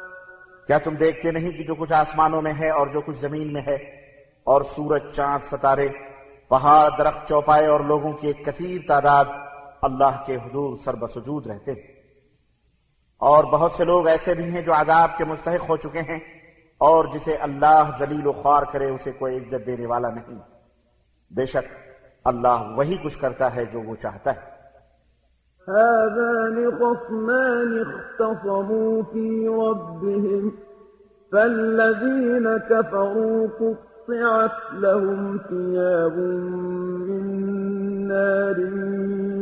کیا 0.67 0.77
تم 0.77 0.95
دیکھتے 0.95 1.31
نہیں 1.31 1.51
کہ 1.51 1.63
جو 1.63 1.75
کچھ 1.75 1.93
آسمانوں 1.93 2.41
میں 2.41 2.53
ہے 2.53 2.69
اور 2.69 2.87
جو 2.87 3.01
کچھ 3.01 3.17
زمین 3.17 3.53
میں 3.53 3.61
ہے 3.61 3.75
اور 4.43 4.61
سورج، 4.75 5.01
چاند، 5.11 5.43
ستارے، 5.43 5.87
پہاڑ، 6.49 6.89
درخت، 6.97 7.27
چوپائے 7.29 7.67
اور 7.67 7.79
لوگوں 7.79 8.13
کی 8.13 8.27
ایک 8.27 8.45
کثیر 8.45 8.81
تعداد 8.87 9.25
اللہ 9.81 10.23
کے 10.25 10.35
حضور 10.35 10.77
سر 10.77 10.95
بسجود 10.95 11.47
رہتے 11.47 11.71
ہیں؟ 11.71 11.94
اور 13.17 13.43
بہت 13.43 13.71
سے 13.71 13.85
لوگ 13.85 14.07
ایسے 14.07 14.33
بھی 14.33 14.43
ہیں 14.43 14.61
جو 14.61 14.73
عذاب 14.73 15.17
کے 15.17 15.25
مستحق 15.25 15.69
ہو 15.69 15.77
چکے 15.77 15.99
ہیں 15.99 16.19
اور 16.77 17.05
جسے 17.13 17.35
اللہ 17.35 17.91
ذلیل 17.99 18.27
و 18.27 18.31
خوار 18.31 18.63
کرے، 18.63 18.89
اسے 18.89 19.11
کوئی 19.11 19.37
عزت 19.37 19.67
دینے 19.67 19.85
والا 19.85 20.09
نہیں۔ 20.09 20.39
بے 21.31 21.45
شک 21.45 21.73
اللہ 22.25 22.73
وہی 22.75 22.97
کچھ 23.03 23.19
کرتا 23.19 23.55
ہے 23.55 23.65
جو 23.65 23.81
وہ 23.81 23.95
چاہتا 23.95 24.35
ہے۔ 24.35 24.55
هذان 25.71 26.71
خصمان 26.71 27.79
اختصموا 27.79 29.01
في 29.13 29.45
ربهم، 29.45 30.49
فالذين 31.31 32.47
كفروا 32.69 33.47
قطعت 34.07 34.73
لهم 34.73 35.37
ثياب 35.37 36.17
من 37.07 37.27
نار 38.07 38.59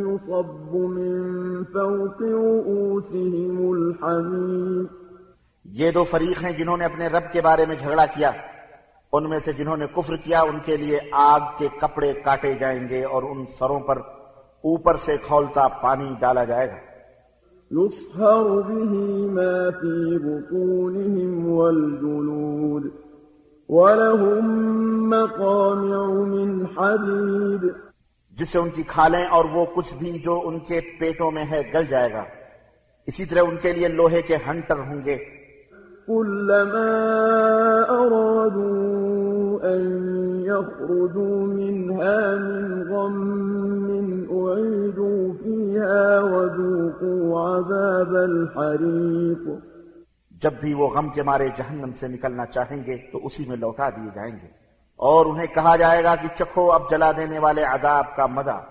يصب 0.07 0.73
من 0.73 1.63
فوق 1.63 2.21
رؤوسهم 2.21 3.69
الحميم. 3.71 4.83
یہ 5.63 5.91
دو 5.91 6.03
فریق 6.03 6.43
ہیں 6.43 6.51
جنہوں 6.51 6.77
نے 6.77 6.85
اپنے 6.85 7.07
رب 7.07 7.33
کے 7.33 7.41
بارے 7.41 7.65
میں 7.65 7.75
جھگڑا 7.75 8.05
کیا۔ 8.05 8.31
ان 9.13 9.29
میں 9.29 9.39
سے 9.39 9.53
جنہوں 9.53 9.77
نے 9.77 9.85
کفر 9.95 10.15
کیا 10.15 10.41
ان 10.41 10.59
کے 10.65 10.77
لیے 10.77 10.99
آگ 11.11 11.39
کے 11.57 11.67
کپڑے 11.81 12.13
کاٹے 12.13 12.53
جائیں 12.53 12.89
گے 12.89 13.03
اور 13.03 13.23
ان 13.23 13.45
سروں 13.59 13.79
پر 13.79 13.97
اوپر 14.61 14.97
سے 14.97 15.17
کھولتا 15.23 15.67
پانی 15.67 16.13
ڈالا 16.19 16.43
جائے 16.43 16.67
گا۔ 16.67 16.93
يصهر 17.71 18.61
به 18.61 19.11
ما 19.33 19.69
في 19.69 20.17
بطونهم 20.17 21.53
والجلود۔ 21.53 23.02
ولهم 23.73 24.45
مقامع 25.09 26.07
من 26.25 26.65
حديد 26.77 27.69
جس 28.31 28.49
سے 28.49 28.59
ان 28.59 28.69
کی 28.69 28.83
کھالیں 28.83 29.25
اور 29.25 29.45
وہ 29.53 29.65
کچھ 29.75 29.95
بھی 29.97 30.21
جو 30.25 30.41
ان 30.45 30.59
کے 30.59 30.81
پیٹوں 30.99 31.31
میں 31.31 31.45
ہے 31.51 31.71
گل 31.73 31.85
جائے 31.85 32.13
گا۔ 32.13 32.23
اسی 33.07 33.25
طرح 33.25 33.39
ان 33.39 33.55
کے 33.61 33.73
لیے 33.73 33.87
لوہے 33.87 34.21
کے 34.21 34.35
ہنٹر 34.35 34.79
ہوں 34.79 35.05
گے۔ 35.05 35.17
كلما 36.07 36.89
أرادوا 37.89 39.67
أن 39.73 39.81
يخرجوا 40.45 41.45
منها 41.45 42.35
من 42.39 42.83
غم 42.89 44.23
أعيدوا 44.31 45.33
فيها 45.43 46.19
وذوقوا 46.19 47.39
عذاب 47.47 48.15
الحريق 48.15 49.72
جب 50.43 50.53
بھی 50.59 50.73
وہ 50.73 50.87
غم 50.87 51.09
کے 51.09 51.23
مارے 51.23 51.49
جہنم 51.57 51.91
سے 51.91 52.07
نکلنا 52.07 52.45
چاہیں 52.45 52.83
گے 52.85 52.97
تو 53.11 53.19
اسی 53.23 53.45
میں 53.47 53.57
لوٹا 53.57 53.89
دیے 53.89 54.09
جائیں 54.15 54.35
گے۔ 54.35 54.47
اور 54.95 55.25
انہیں 55.25 55.47
کہا 55.55 55.75
جائے 55.75 56.03
گا 56.03 56.15
کہ 56.15 56.27
چکھو، 56.35 56.71
اب 56.71 56.81
جلا 56.89 57.11
دینے 57.11 57.39
والے 57.39 57.63
عذاب 57.63 58.15
کا 58.15 58.25
مزہ 58.25 58.61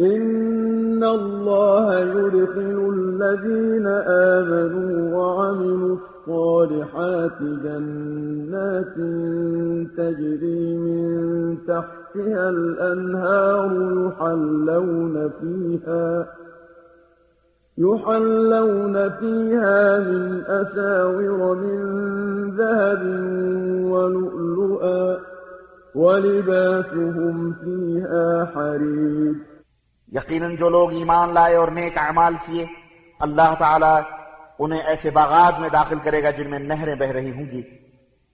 إن 0.00 1.04
الله 1.04 1.86
يدخل 2.02 2.78
الذين 2.98 3.86
آمنوا 4.36 4.94
وعملوا 5.16 5.96
الصالحات 5.96 7.40
جنات 7.62 8.96
تجري 9.96 10.76
من 10.76 11.04
تحتها 11.66 12.48
الأنهار 12.48 13.70
يحلون 14.06 15.30
فيها 15.40 16.26
يحلون 17.78 18.96
فيها 19.20 19.98
من 19.98 20.42
أساور 20.64 21.56
من 21.56 21.80
ذهب 22.56 23.02
ولؤلؤا 23.92 25.16
ولباسهم 25.94 27.52
فيها 27.52 28.44
حرير. 28.44 29.32
یقیناً 30.12 30.56
جو 30.56 30.68
لوگ 30.68 30.92
ایمان 30.92 31.34
لائے 31.34 31.56
اور 31.56 31.68
نیک 31.68 31.98
اعمال 31.98 32.34
کیے، 32.46 32.66
اللہ 33.20 33.54
تعالی 33.58 34.00
انہیں 34.58 34.80
ایسے 34.80 35.10
باغات 35.10 35.60
میں 35.60 35.68
داخل 35.68 35.96
کرے 36.04 36.22
گا 36.22 36.30
جن 36.30 36.50
میں 36.50 36.58
نہریں 36.58 36.94
بہ 36.94 37.06
رہی 37.06 37.30
ہوں 37.30 37.46
گی۔ 37.46 37.62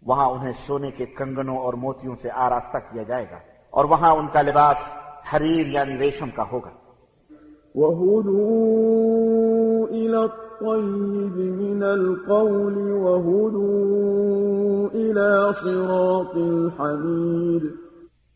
وہاں 0.02 0.26
انہیں 0.26 0.52
سونے 0.66 0.90
کے 0.90 1.06
کنگنوں 1.06 1.58
اور 1.58 1.74
موتیوں 1.74 2.16
سے 2.16 2.28
آراستہ 2.34 2.78
کیا 2.78 3.02
جائے 3.02 3.26
گا 3.30 3.36
اور 3.70 3.84
وہاں 3.84 4.14
ان 4.14 4.28
کا 4.28 4.42
لباس 4.42 4.94
حریر 5.34 5.66
یعنی 5.66 5.98
ریشم 5.98 6.30
کا 6.30 6.44
ہوگا۔ 6.52 6.87
وهدوا 7.78 9.38
إلى 9.88 10.20
الطيب 10.24 11.36
من 11.60 11.82
القول 11.82 12.76
وهدوا 12.92 14.88
إلى 14.94 15.52
صراط 15.54 16.34
الحميد. 16.36 17.62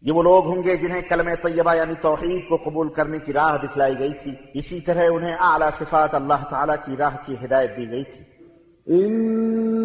یہ 0.02 0.22
لوگ 0.22 0.46
ہوں 0.46 0.62
گے 0.64 0.76
جنہیں 0.76 1.02
کلم 1.08 1.28
طیبہ 1.42 1.76
یعنی 1.76 1.94
توحید 2.02 2.40
کو 2.48 2.56
قبول 2.56 2.88
کرنے 2.88 3.18
کی 3.18 3.32
راہ 3.32 3.56
دکھلائی 3.66 3.98
گئی 3.98 4.12
تھی 4.22 4.32
اسی 4.54 4.80
طرح 4.80 5.02
انہیں 5.10 5.36
اعلی 5.40 5.70
صفات 5.72 6.14
اللہ 6.14 6.44
تعالی 6.50 6.72
کی 6.86 6.96
راہ 6.96 7.16
کی 7.26 7.34
ہدایت 7.44 7.70
دی 7.76 7.90
گئی 7.90 8.04
تھی۔ 8.04 8.32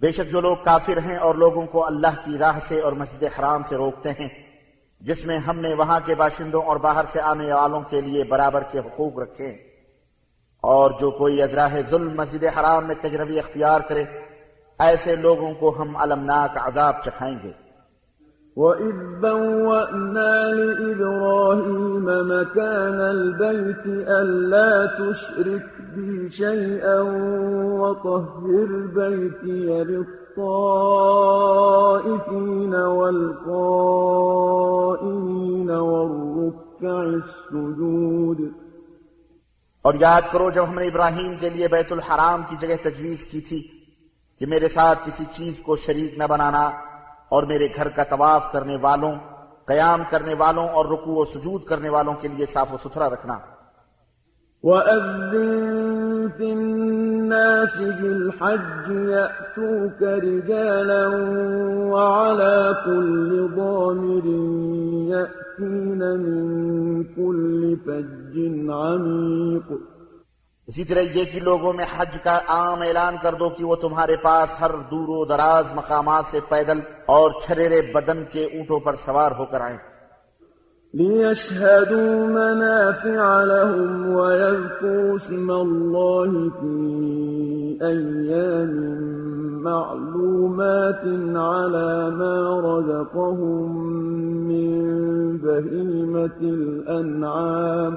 بے 0.00 0.12
شک 0.12 0.32
جو 0.32 0.40
لوگ 0.40 0.56
کافر 0.64 0.98
ہیں 0.98 1.16
اور 1.16 1.34
لوگوں 1.34 1.66
کو 1.66 1.86
اللہ 1.86 2.24
کی 2.24 2.38
راہ 2.38 2.58
سے 2.62 2.80
اور 2.80 2.92
مسجد 2.92 3.22
حرام 3.22 3.62
سے 3.62 3.76
روکتے 3.76 4.10
ہیں، 4.10 4.28
جس 5.00 5.26
میں 5.26 5.38
ہم 5.38 5.60
نے 5.60 5.74
وہاں 5.74 6.00
کے 6.06 6.14
باشندوں 6.14 6.62
اور 6.62 6.76
باہر 6.76 7.04
سے 7.04 7.20
آنے 7.20 7.52
والوں 7.52 7.80
کے 7.80 8.00
لیے 8.00 8.24
برابر 8.24 8.62
کے 8.62 8.78
حقوق 8.78 9.18
رکھے۔ 9.18 9.46
ہیں 9.46 9.58
اور 10.60 10.90
جو 11.00 11.10
کوئی 11.10 11.42
ازراہ 11.42 11.76
ظلم 11.90 12.14
مسجد 12.14 12.44
حرام 12.44 12.86
میں 12.86 12.94
تجربی 13.02 13.38
اختیار 13.38 13.80
کرے، 13.80 14.04
ایسے 14.78 15.16
لوگوں 15.16 15.54
کو 15.54 15.82
ہم 15.82 15.96
المناک 15.96 16.58
عذاب 16.58 16.94
چکھائیں 17.04 17.38
گے۔ 17.42 17.52
وَإِذْ 18.56 19.20
بَوَّأْنَا 19.20 20.46
لِإِبْرَاهِيمَ 20.46 22.10
مَكَانَ 22.12 23.02
الْبَيْتِ 23.02 24.10
أَلَّا 24.10 24.84
تُشْرِكْ 24.86 25.79
بِي 25.94 26.28
شَيْئًا 26.28 27.00
وَطَهِّرْ 27.80 28.94
بَيْتِيَ 28.94 29.84
لِلطَّائِفِينَ 29.84 32.76
وَالْقَائِمِينَ 32.76 35.72
وَالرُّكَّعِ 35.72 36.90
السُّجُودِ. 36.90 38.44
اور 39.82 39.94
یاد 40.00 40.22
کرو 40.32 40.50
جب 40.50 40.68
ہم 40.68 40.78
نے 40.78 40.86
ابراہیم 40.86 41.34
کے 41.40 41.50
لیے 41.50 41.68
بیت 41.68 41.92
الحرام 41.92 42.42
کی 42.48 42.56
جگہ 42.60 42.74
تجویز 42.82 43.26
کی 43.26 43.40
تھی 43.40 43.68
کہ 44.38 44.46
میرے 44.46 44.68
ساتھ 44.68 44.98
کسی 45.04 45.24
چیز 45.32 45.60
کو 45.60 45.76
شریک 45.76 46.18
نہ 46.18 46.24
بنانا 46.24 46.70
اور 47.28 47.42
میرے 47.42 47.68
گھر 47.76 47.88
کا 47.88 48.04
طواف 48.04 48.52
کرنے 48.52 48.76
والوں، 48.76 49.12
قیام 49.64 50.02
کرنے 50.10 50.34
والوں 50.34 50.68
اور 50.68 50.86
رکوع 50.86 51.14
و 51.14 51.24
سجود 51.24 51.64
کرنے 51.64 51.88
والوں 51.88 52.14
کے 52.14 52.28
لیے 52.28 52.46
صاف 52.46 52.74
و 52.74 52.76
ستھرا 52.84 53.10
رکھنا۔ 53.10 53.38
وَأَذِّن 54.62 56.28
فِي 56.36 56.52
النَّاسِ 56.52 57.80
بِالْحَجِّ 58.00 59.10
يَأْتُوكَ 59.10 60.02
رِجَالًا 60.02 61.06
وَعَلَى 61.92 62.72
كُلِّ 62.84 63.46
ضَامِرٍ 63.56 64.26
يَأْتِينَ 65.10 66.04
مِن 66.04 67.04
كُلِّ 67.04 67.74
فَجٍّ 67.84 68.38
عَمِيقٍ 68.70 69.78
اسی 70.66 70.84
طرح 70.84 71.00
یہ 71.00 71.24
کہ 71.24 71.40
لوگوں 71.40 71.72
میں 71.72 71.84
حج 71.96 72.18
کا 72.22 72.40
عام 72.48 72.82
اعلان 72.82 73.16
کر 73.22 73.34
دو 73.34 73.48
کہ 73.48 73.64
وہ 73.64 73.76
تمہارے 73.76 74.16
پاس 74.16 74.56
ہر 74.60 74.70
دور 74.90 75.08
و 75.08 75.24
دراز 75.24 75.72
مقامات 75.72 76.24
سے 76.26 76.38
پیدل 76.48 76.80
اور 77.06 77.30
چھریرے 77.40 77.82
بدن 77.94 78.24
کے 78.32 78.44
اونٹوں 78.44 78.80
پر 78.80 78.94
سوار 78.96 79.32
ہو 79.38 79.44
کر 79.44 79.60
آئیں۔ 79.60 79.78
لِيَشْهَدُوا 80.94 82.26
مَنَافِعَ 82.26 83.44
لَهُمْ 83.44 84.16
وَيَذْكُرُوا 84.16 85.14
اسْمَ 85.14 85.50
اللَّهِ 85.50 86.50
فِي 86.50 86.90
أَيَّامٍ 87.82 88.74
مَّعْلُومَاتٍ 89.62 91.04
عَلَى 91.36 92.10
مَا 92.10 92.60
رَزَقَهُم 92.60 93.76
مِّن 94.48 94.96
بَهِيمَةِ 95.38 96.38
الْأَنْعَامِ. 96.42 97.94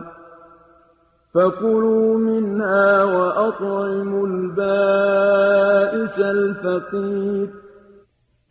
فَكُلُوا 1.34 2.18
مِنْهَا 2.18 3.04
وَأَطْعِمُوا 3.04 4.28
الْبَائِسَ 4.28 6.22
الْفَقِيرَ. 6.22 7.48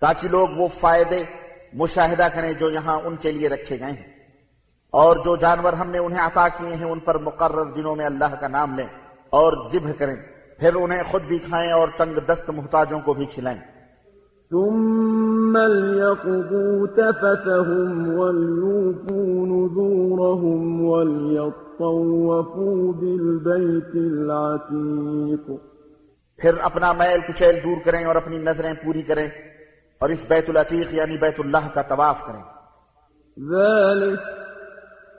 تاکہ 0.01 0.29
لوگ 0.29 0.49
وہ 0.57 0.69
فائدے 0.69 1.25
مشاہدہ 1.75 2.25
کریں 2.35 2.53
جو 2.53 2.71
یہاں 2.71 3.01
ان 3.05 3.17
کے 3.17 3.33
لیے 3.33 3.49
رکھے 3.49 3.81
گئے 3.81 3.93
ہیں۔ 3.93 4.12
اور 4.93 5.17
جو 5.25 5.37
جانور 5.37 5.73
ہم 5.73 5.91
نے 5.91 5.99
انہیں 5.99 6.27
عطا 6.27 6.49
کیے 6.49 6.75
ہیں 6.75 6.85
ان 6.85 7.01
پر 7.01 7.19
مقرر 7.19 7.65
دنوں 7.65 7.97
میں 7.97 8.07
اللہ 8.07 8.35
کا 8.41 8.49
نام 8.49 8.75
لیں 8.75 8.87
اور 9.31 9.53
ذبح 9.73 9.91
کریں۔ 9.99 10.17
پھر 10.59 10.75
انہیں 10.75 11.03
خود 11.03 11.23
بھی 11.23 11.39
کھائیں 11.39 11.73
اور 11.73 11.89
تنگ 11.97 12.19
دست 12.19 12.51
محتاجوں 12.51 13.01
کو 13.01 13.15
بھی 13.15 13.25
کھلائیں۔ 13.25 13.59
ثم 14.51 15.57
ليقضوا 15.57 16.87
تفتهم 16.97 18.19
وليوفوا 18.19 19.47
نذورهم 19.47 20.85
وليطوفوا 20.85 21.73
بالبيت 23.01 23.95
العتيق۔ 23.95 25.47
پھر 26.37 26.51
اپنا 26.63 26.93
میل 26.93 27.21
کچیل 27.29 27.57
دور 27.65 27.77
کریں 27.85 28.05
اور 28.05 28.17
اپنی 28.17 28.39
نظریں 28.39 28.75
پوری 28.85 29.03
کریں 29.03 29.27
اور 30.01 30.09
اس 30.09 30.27
بیت 30.29 30.51
العتیق 30.51 30.95
یعنی 30.95 31.19
بیت 31.19 31.41
اللہ 31.41 31.69
کا 31.75 31.83
طواف 31.83 32.27
کریں۔ 32.27 32.43
ذلك 33.49 34.42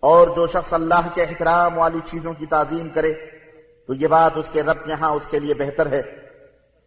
اور 0.00 0.28
جو 0.36 0.46
شخص 0.46 0.72
اللہ 0.72 1.08
کے 1.14 1.22
احترام 1.22 1.78
والی 1.78 1.98
چیزوں 2.04 2.32
کی 2.38 2.46
تعظیم 2.46 2.88
کرے، 2.88 3.12
تو 3.86 3.94
یہ 3.94 4.08
بات 4.08 4.38
اس 4.38 4.50
کے 4.52 4.62
رب 4.62 4.76
یہاں 4.86 5.10
اس 5.10 5.26
کے 5.26 5.38
لیے 5.38 5.54
بہتر 5.54 5.86
ہے۔ 5.86 6.02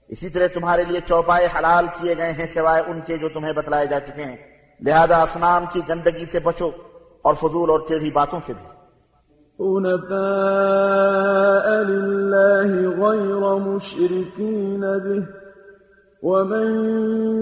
اسی 0.08 0.30
طرح 0.30 0.47
تمہارے 0.47 0.84
لیے 0.88 0.99
چوپائے 1.06 1.47
حلال 1.60 1.86
کیے 1.99 2.17
گئے 2.17 2.32
ہیں 2.32 2.47
سوائے 2.47 2.84
ان 2.88 3.02
کے 3.02 3.17
جو 3.17 3.30
تمہیں 3.30 3.54
بتلائے 3.54 3.88
جا 3.88 3.99
چکے 3.99 4.23
ہیں۔ 4.23 4.38
لہذا 4.86 5.21
اسنام 5.21 5.65
کی 5.73 5.82
گندگی 5.89 6.26
سے 6.26 6.39
بچو 6.39 6.69
اور 7.21 7.34
فضول 7.34 7.69
اور 7.69 7.80
ٹیڑھی 7.88 8.12
باتوں 8.12 8.39
سے 8.45 8.54
بھی۔ 8.54 8.73
حنفاء 9.60 10.04
لله 11.84 12.89
غير 13.04 13.56
مشركين 13.60 14.82
به 14.82 15.23
ومن 16.23 16.67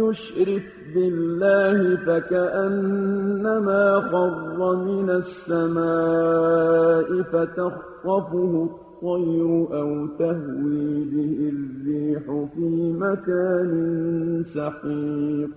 يشرك 0.04 0.81
بالله 0.96 2.06
فكأنما 2.06 3.86
خر 4.12 4.76
من 4.76 5.10
السماء 5.10 7.10
فتخطفه 7.32 8.64
الطير 8.64 9.50
أو 9.82 10.08
تهوي 10.08 10.94
به 11.12 11.50
الريح 11.50 12.26
في 12.54 12.94
مكان 12.94 14.44
سحيق. 14.44 15.56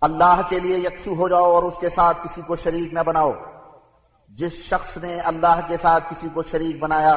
اللہ 0.00 0.42
کے 0.48 0.60
لیے 0.60 0.76
یکسو 0.76 1.14
ہو 1.14 1.28
جاؤ 1.28 1.52
اور 1.52 1.62
اس 1.62 1.78
کے 1.78 1.88
ساتھ 1.88 2.16
کسی 2.24 2.40
کو 2.46 2.56
شریک 2.56 2.94
نہ 2.94 3.00
بناؤ۔ 3.06 3.32
جس 4.28 4.52
شخص 4.52 4.98
نے 5.02 5.20
اللہ 5.20 5.60
کے 5.68 5.76
ساتھ 5.76 6.04
کسی 6.10 6.28
کو 6.34 6.42
شریک 6.42 6.82
بنایا، 6.82 7.16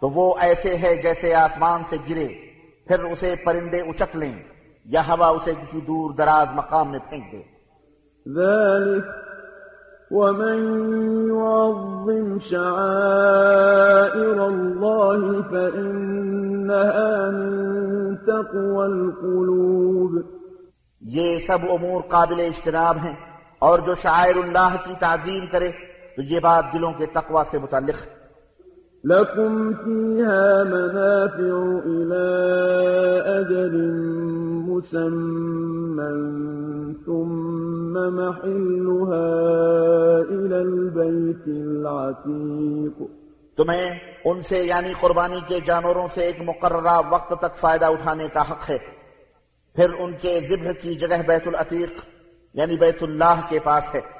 تو 0.00 0.08
وہ 0.08 0.34
ایسے 0.40 0.76
ہے 0.76 1.00
جیسے 1.02 1.34
آسمان 1.34 1.84
سے 1.84 1.96
گرے، 2.10 2.28
پھر 2.86 3.04
اسے 3.04 3.34
پرندے 3.44 3.80
اچک 3.80 4.16
لیں۔ 4.16 4.34
یا 4.84 5.02
ہوا 5.08 5.26
اسے 5.26 5.52
کسی 5.62 5.80
دور 5.80 6.10
دراز 6.10 6.52
مقام 6.52 6.90
میں 6.90 6.98
پھینک 7.08 7.32
دے۔ 7.32 7.42
ذلك 8.34 9.04
ومن 10.10 11.28
يعظم 11.28 12.38
شعائر 12.38 14.40
الله 14.40 15.42
فإنها 15.50 17.30
من 17.30 18.16
تقوى 18.16 18.84
القلوب۔ 18.84 20.20
یہ 21.00 21.38
سب 21.38 21.58
امور 21.62 22.02
قابل 22.08 22.40
اجتناب 22.40 22.96
ہیں 23.04 23.14
اور 23.58 23.78
جو 23.78 23.94
شاعر 23.94 24.36
اللہ 24.36 24.76
کی 24.84 24.94
تعظیم 25.00 25.44
کرے 25.52 25.70
تو 26.16 26.22
یہ 26.22 26.40
بات 26.40 26.64
دلوں 26.72 26.92
کے 26.92 27.06
تقوی 27.06 27.42
سے 27.50 27.58
متعلق 27.58 27.88
ہے 27.88 28.19
لكم 29.04 29.74
فيها 29.74 30.64
منافع 30.64 31.54
إلى 31.86 32.26
أجل 33.40 33.74
مسمى 34.68 36.12
ثم 37.06 37.92
محلها 37.92 39.28
إلى 40.30 40.58
البيت 40.60 41.48
العتيق 41.48 43.02
تمہیں 43.56 43.98
ان 44.24 44.42
سے 44.42 44.58
یعنی 44.58 44.92
قربانی 45.00 45.40
کے 45.48 45.60
جانوروں 45.64 46.06
سے 46.06 46.20
ایک 46.20 46.36
مقررہ 46.40 47.00
وقت 47.10 47.38
تک 47.38 47.56
فائدہ 47.56 47.84
اٹھانے 47.84 48.28
کا 48.32 48.40
حق 48.40 48.70
ہے۔ 48.70 48.78
پھر 49.74 49.90
ان 49.98 50.12
کے 50.20 50.40
ذبح 50.48 50.72
کی 50.80 50.94
جگہ 50.94 51.22
بیت 51.26 51.48
العتیق 51.48 51.92
یعنی 52.54 52.76
بیت 52.76 53.02
اللہ 53.02 53.40
کے 53.48 53.58
پاس 53.64 53.94
ہے۔ 53.94 54.19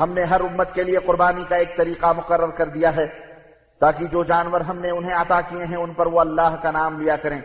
ہم 0.00 0.12
نے 0.12 0.22
ہر 0.24 0.40
امت 0.40 0.74
کے 0.74 0.82
لیے 0.82 0.98
قربانی 0.98 1.44
کا 1.48 1.56
ایک 1.56 1.76
طریقہ 1.76 2.12
مقرر 2.16 2.50
کر 2.50 2.68
دیا 2.68 2.96
ہے 2.96 3.06
تاکہ 3.78 4.06
جو 4.06 4.24
جانور 4.24 4.60
ہم 4.60 4.78
نے 4.78 4.90
انہیں 4.90 5.14
عطا 5.14 5.40
کیے 5.40 5.64
ہیں 5.64 5.76
ان 5.76 5.92
پر 5.92 6.06
وہ 6.06 6.20
اللہ 6.20 6.56
کا 6.62 6.70
نام 6.70 7.00
لیا 7.00 7.16
کریں۔ 7.16 7.40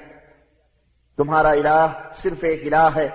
تمہارا 1.18 1.50
الہ 1.50 1.88
صرف 2.14 2.44
ایک 2.44 2.74
الہ 2.74 2.90
ہے، 2.96 3.10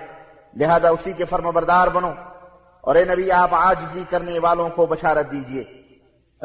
لہذا 0.55 0.89
اسی 0.89 1.13
کے 1.13 1.25
فرم 1.25 1.49
بردار 1.49 1.87
بنو 1.87 2.11
اور 2.81 2.95
اے 2.95 3.05
نبی 3.05 3.31
آپ 3.31 3.53
آجزی 3.53 4.03
کرنے 4.09 4.39
والوں 4.39 4.69
کو 4.69 4.85
بشارت 4.85 5.31
دیجیے۔ 5.31 5.63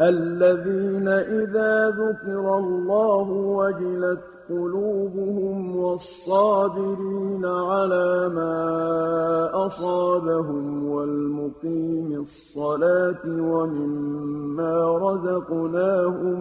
الذين 0.01 1.09
إذا 1.09 1.89
ذكر 1.91 2.59
الله 2.59 3.31
وجلت 3.31 4.21
قلوبهم 4.49 5.77
والصابرين 5.77 7.45
على 7.45 8.29
ما 8.29 9.67
أصابهم 9.67 10.89
والمقيم 10.89 12.21
الصلاة 12.21 13.25
ومما 13.27 14.99
رزقناهم 14.99 16.41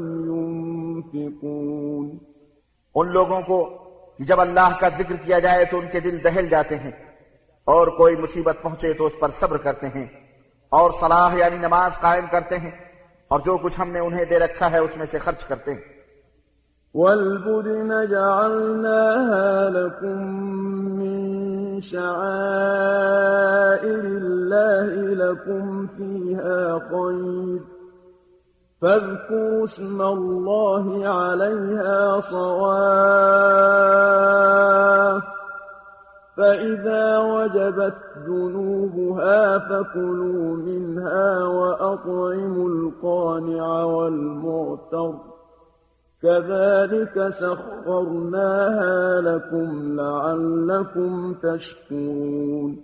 ينفقون 1.12 2.20
ان 2.96 3.08
لوگوں 3.10 3.42
کو 3.42 3.60
جب 4.20 4.40
اللہ 4.40 4.80
کا 4.80 4.88
ذکر 4.98 5.16
کیا 5.26 5.40
جائے 5.40 5.66
تو 5.66 5.78
ان 5.80 5.88
کے 5.92 6.00
دل 6.00 6.24
دہل 6.24 6.48
جاتے 6.50 6.78
ہیں 6.78 6.92
اور 7.68 7.88
کوئی 7.98 8.16
مصیبت 8.16 8.62
پہنچے 8.64 8.94
تو 8.94 9.06
اس 9.06 9.20
پر 9.20 9.30
صبر 9.36 9.58
کرتے 9.58 9.88
ہیں 9.88 10.06
اور 10.72 10.92
صلاح 11.00 11.36
یعنی 11.36 11.58
نماز 11.58 12.00
قائم 12.00 12.26
کرتے 12.32 12.58
ہیں 12.58 12.72
اور 13.30 13.40
جو 13.40 13.58
کچھ 13.58 13.82
ہم 13.82 13.90
نے 13.90 14.00
انہیں 14.00 14.26
دے 14.26 14.40
رکھا 14.40 14.72
ہے 14.72 14.80
اس 14.80 14.98
میں 14.98 15.06
سے 15.06 15.20
خرچ 15.20 15.46
کرتے 15.46 15.72
ہیں۔ 15.72 15.82
والبدن 16.96 17.92
جعلناها 18.10 19.70
لكم 19.70 20.18
من 21.00 21.20
شعائر 21.82 22.90
الله 24.06 24.90
لكم 25.22 25.88
فيها 25.98 26.80
خير 26.90 27.60
فاذكروا 28.82 29.64
اسم 29.64 30.02
الله 30.02 30.86
عليها 31.08 32.20
صواف 32.20 32.90
فإذا 36.40 37.18
وجبت 37.18 37.96
جنوبها 38.28 39.60
فكلوا 39.60 40.58
منها 40.58 41.44
وأطعموا 41.44 42.68
القانع 42.70 43.84
والمعتر 43.84 45.12
كذلك 46.24 47.30
سخرناها 47.30 49.22
لكم 49.22 50.00
لعلكم 50.02 51.34
تشكرون 51.34 52.76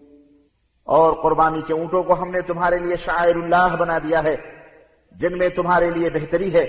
اور 0.84 1.14
قربانی 1.14 1.62
کے 1.68 1.74
اونٹوں 1.74 2.04
کو 2.04 2.14
ہم 2.14 2.30
نے 2.32 2.42
تمہارے 2.42 2.80
لیے 2.80 2.96
شاعر 2.96 3.36
اللہ 3.36 3.76
بنا 3.80 3.98
دیا 3.98 4.24
ہے، 4.24 4.36
جن 5.12 5.38
میں 5.38 5.50
تمہارے 5.50 5.90
لیے 5.90 6.10
بہتری 6.10 6.54
ہے۔ 6.54 6.66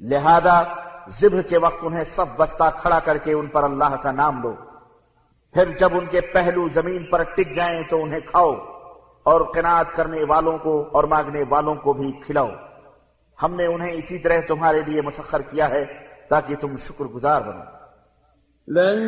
لہذا، 0.00 0.62
ذبح 1.20 1.40
کے 1.48 1.58
وقت 1.58 1.82
انہیں 1.82 2.04
سب 2.04 2.26
بستہ 2.38 2.64
کھڑا 2.82 2.98
کر 3.04 3.16
کے 3.16 3.32
ان 3.32 3.46
پر 3.46 3.62
اللہ 3.62 3.96
کا 4.02 4.12
نام 4.12 4.42
لو۔ 4.42 4.54
پھر 5.54 5.64
جب 5.78 5.88
ان 5.92 6.06
کے 6.10 6.20
پہلو 6.20 6.68
زمین 6.68 7.04
پر 7.04 7.22
ٹک 7.22 7.56
جائیں 7.56 7.82
تو 7.90 8.02
انہیں 8.02 8.20
کھاؤ 8.20 8.52
اور 9.22 9.40
قناعت 9.40 9.92
کرنے 9.92 10.24
والوں 10.24 10.58
کو 10.58 10.88
اور 10.92 11.04
مانگنے 11.04 11.42
والوں 11.48 11.74
کو 11.74 11.92
بھی 11.92 12.12
کھلاؤ۔ 12.26 12.48
ہم 13.42 13.54
نے 13.54 13.66
انہیں 13.66 13.92
اسی 13.92 14.18
طرح 14.18 14.40
تمہارے 14.48 14.82
لیے 14.86 15.02
مسخر 15.02 15.40
کیا 15.40 15.70
ہے 15.70 15.84
تاکہ 16.30 16.54
تم 16.60 16.76
شکر 16.76 17.04
گزار 17.04 17.40
بنو۔ 17.40 17.74
لن 18.68 19.02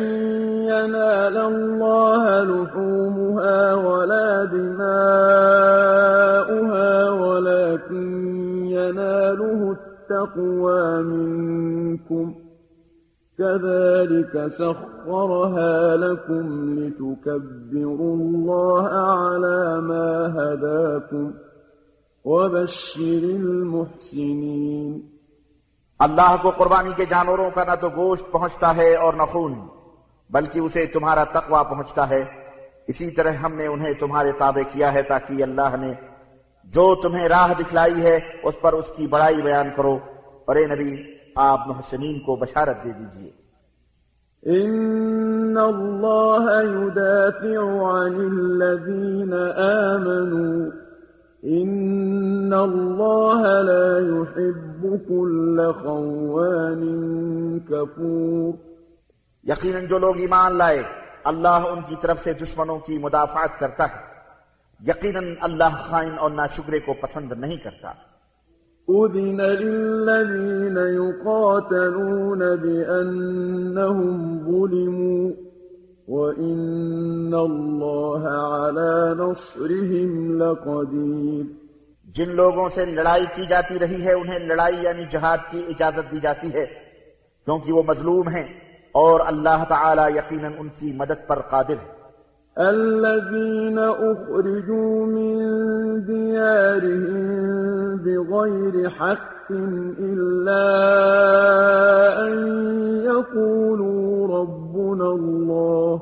ينال 0.63 1.37
الله 1.37 2.43
لحومها 2.43 3.73
ولا 3.73 4.43
دماؤها 4.51 4.93
ولكن 7.25 8.25
يناله 8.65 9.69
التقوى 9.69 11.03
منكم۔ 11.03 12.46
كذلك 13.37 14.51
سخرها 14.51 15.95
لكم 15.95 16.73
لتكبروا 16.79 18.15
الله 18.17 18.87
على 19.21 19.81
ما 19.81 20.27
هداكم 20.43 21.31
وبشر 22.25 23.23
المحسنين. 23.23 24.99
اللہ 25.99 26.35
کو 26.41 26.49
قربانی 26.49 26.89
کے 26.95 27.05
جانوروں 27.05 27.49
کا 27.51 27.63
نہ 27.63 27.75
تو 27.81 27.89
گوشت 27.89 28.31
پہنچتا 28.31 28.75
ہے 28.75 28.95
اور 28.95 29.13
نہ 29.13 29.23
خون، 29.23 29.53
بلکہ 30.29 30.59
اسے 30.59 30.85
تمہارا 30.85 31.23
تقوی 31.23 31.63
پہنچتا 31.69 32.09
ہے۔ 32.09 32.23
اسی 32.87 33.11
طرح 33.11 33.31
ہم 33.31 33.55
نے 33.55 33.67
انہیں 33.67 33.93
تمہارے 33.93 34.31
تابع 34.31 34.61
کیا 34.71 34.93
ہے 34.93 35.01
تاکہ 35.01 35.43
اللہ 35.43 35.75
نے 35.81 35.93
جو 36.63 36.95
تمہیں 36.95 37.27
راہ 37.27 37.53
دکھلائی 37.59 38.01
ہے، 38.01 38.19
اس 38.43 38.61
پر 38.61 38.73
اس 38.73 38.91
کی 38.95 39.07
بڑائی 39.07 39.41
بیان 39.41 39.67
کرو۔ 39.77 39.97
اور 40.45 40.55
اے 40.55 40.65
نبی 40.65 41.16
آپ 41.37 41.67
محسنین 41.67 42.19
کو 42.19 42.35
بشارت 42.35 42.83
دے 42.83 42.91
دیجیے۔ 42.91 43.47
إن 44.61 45.57
الله 45.57 46.47
يدافع 46.63 47.65
عن 47.97 48.15
الذين 48.15 49.33
آمنوا۔ 49.57 50.69
إن 51.43 52.53
الله 52.53 53.41
لا 53.65 53.99
يحب 53.99 54.87
كل 55.07 55.59
خوان 55.81 56.83
كفور۔ 57.59 58.53
یقیناً 59.43 59.87
جو 59.87 59.99
لوگ 59.99 60.17
ایمان 60.17 60.57
لائے 60.57 60.83
اللہ 61.23 61.47
ان 61.47 61.81
کی 61.81 61.95
طرف 62.01 62.23
سے 62.23 62.33
دشمنوں 62.33 62.79
کی 62.79 62.97
مدافعت 62.97 63.59
کرتا 63.59 63.83
ہے۔ 63.83 64.07
یقیناً 64.87 65.23
اللہ 65.41 65.75
خائن 65.75 66.19
اور 66.19 66.31
ناشکرے 66.31 66.79
کو 66.79 66.93
پسند 66.93 67.31
نہیں 67.31 67.57
کرتا۔ 67.57 67.91
أذن 68.87 69.41
للذين 69.41 70.77
يقاتلون 70.77 72.39
بأنهم 72.55 74.13
ظلموا 74.45 75.31
وإن 76.07 77.33
الله 77.33 78.23
على 78.27 79.15
نصرهم 79.19 80.37
لقدير 80.43 81.45
جن 82.15 82.29
لوگوں 82.35 82.69
سے 82.69 82.85
لڑائی 82.85 83.25
کی 83.35 83.45
جاتی 83.45 83.79
رہی 83.79 84.01
ہے، 84.05 84.13
انہیں 84.13 84.39
لڑائی 84.39 84.77
یعنی 84.83 85.05
جہاد 85.11 85.37
کی 85.51 85.65
اجازت 85.69 86.11
دی 86.11 86.19
جاتی 86.19 86.53
ہے، 86.53 86.65
کیونکہ 87.47 87.73
وہ 87.73 87.83
مظلوم 87.83 88.27
ہیں 88.27 88.47
اور 88.95 89.19
اللہ 89.25 89.63
تعالی 89.69 90.17
یقیناً 90.17 90.53
ان 90.59 90.69
کی 90.79 90.93
مدد 90.93 91.27
پر 91.27 91.41
قادر 91.49 91.77
ہے 91.83 91.95
الذين 92.59 93.79
أخرجوا 93.79 95.05
من 95.05 95.37
ديارهم 96.05 97.97
بغير 97.97 98.89
حق 98.89 99.51
إلا 99.99 100.63
أن 102.27 102.33
يقولوا 103.03 104.27
ربنا 104.39 105.11
الله 105.11 106.01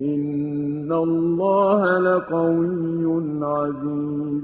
إن 0.00 0.92
الله 0.92 1.84
لقوي 1.98 3.04
عزيز۔ 3.42 4.42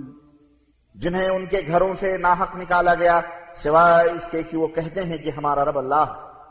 جنہیں 0.94 1.28
ان 1.28 1.46
کے 1.46 1.60
گھروں 1.68 1.94
سے 1.94 2.16
ناحق 2.16 2.56
نکالا 2.56 2.94
گیا، 2.94 3.20
سوائے 3.56 4.10
اس 4.10 4.26
کے 4.26 4.42
کہ 4.42 4.58
وہ 4.58 4.66
کہتے 4.66 5.04
ہیں 5.04 5.16
کہ 5.16 5.30
ہمارا 5.36 5.64
رب 5.64 5.78
اللہ 5.78 6.04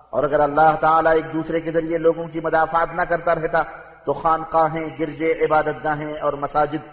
اور 0.09 0.23
اگر 0.23 0.39
اللہ 0.39 0.75
تعالیٰ 0.79 1.11
ایک 1.11 1.25
دوسرے 1.33 1.61
کے 1.61 1.71
ذریعے 1.71 1.97
لوگوں 1.97 2.27
کی 2.27 2.39
مدافعات 2.39 2.87
نہ 2.95 3.01
کرتا 3.01 3.35
رہتا، 3.35 3.63
تو 4.05 4.13
خانقاہیں، 4.13 4.89
گرجے 4.99 5.31
عبادت 5.31 5.83
گاہیں 5.83 6.19
اور 6.19 6.33
مساجد، 6.33 6.85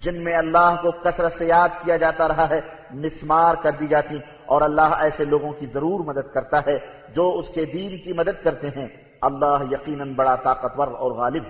جن 0.00 0.24
میں 0.24 0.36
اللہ 0.36 0.76
کو 0.82 0.90
کثرت 0.90 1.32
سے 1.32 1.46
یاد 1.46 1.68
کیا 1.84 1.96
جاتا 1.96 2.28
رہا 2.28 2.48
ہے، 2.48 2.60
مسمار 2.90 3.54
کر 3.62 3.70
دی 3.80 3.86
جاتی۔ 3.86 4.18
اور 4.46 4.62
اللہ 4.62 4.96
ایسے 4.98 5.24
لوگوں 5.24 5.52
کی 5.52 5.66
ضرور 5.66 6.00
مدد 6.00 6.34
کرتا 6.34 6.58
ہے 6.66 6.78
جو 7.14 7.38
اس 7.38 7.48
کے 7.48 7.64
دین 7.64 7.98
کی 7.98 8.12
مدد 8.12 8.44
کرتے 8.44 8.68
ہیں۔ 8.68 9.03
اللہ 9.24 9.64
یقیناً 9.70 10.14
بڑا 10.14 10.36
طاقتور 10.36 10.86
اور 10.86 11.12
غالب. 11.12 11.42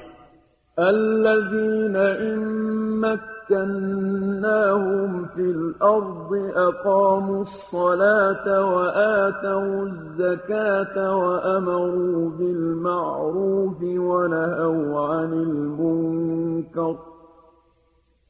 الذين 0.79 1.97
إن 1.97 3.01
مكناهم 3.01 5.27
في 5.35 5.41
الأرض 5.41 6.53
أقاموا 6.57 7.43
الصلاة 7.43 8.47
وآتوا 8.47 9.87
الزكاة 9.87 11.17
وأمروا 11.17 12.31
بالمعروف 12.31 13.83
ونهوا 13.83 15.15
عن 15.15 15.33
المنكر. 15.33 16.95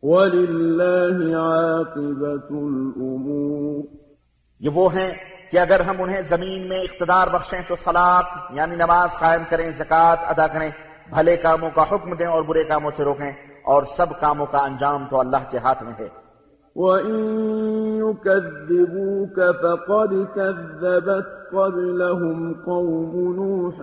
ولله 0.02 1.37
عاقبة 1.37 2.50
الأمور. 2.50 3.85
یہ 4.61 4.70
وہ 4.74 4.94
ہیں 4.94 5.33
کہ 5.50 5.59
اگر 5.59 5.80
ہم 5.80 6.02
انہیں 6.02 6.22
زمین 6.28 6.68
میں 6.68 6.80
اقتدار 6.80 7.26
بخشیں 7.26 7.61
تو 7.68 7.76
سلاد 7.85 8.22
یعنی 8.50 8.76
نماز 8.76 9.18
قائم 9.18 9.42
کریں 9.48 9.70
زکوٰۃ 9.70 10.16
ادا 10.20 10.46
کریں 10.46 10.70
بھلے 11.11 11.37
کاموں 11.37 11.70
کا 11.74 11.83
حکم 11.83 12.14
دیں 12.14 12.26
اور 12.26 12.42
برے 12.42 12.64
کاموں 12.64 12.90
سے 12.96 13.04
روکیں 13.04 13.30
اور 13.62 13.83
سب 13.83 14.20
کاموں 14.20 14.46
کا 14.46 14.59
انجام 14.59 15.07
تو 15.11 15.20
اللہ 15.20 15.50
کے 15.50 15.59
ہاتھ 15.59 15.83
میں 15.83 15.92
ہے۔ 15.98 16.09
وَإِن 16.76 17.18
يُكَذِّبُوكَ 17.96 19.40
فَقَدْ 19.62 20.11
كَذَّبَتْ 20.35 21.26
قَبْلَهُمْ 21.50 22.54
قَوْمُ 22.64 23.35
نُوحٍ 23.35 23.78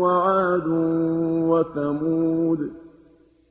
وَعَادٌ 0.00 0.68
وَثَمُودُ 1.50 2.60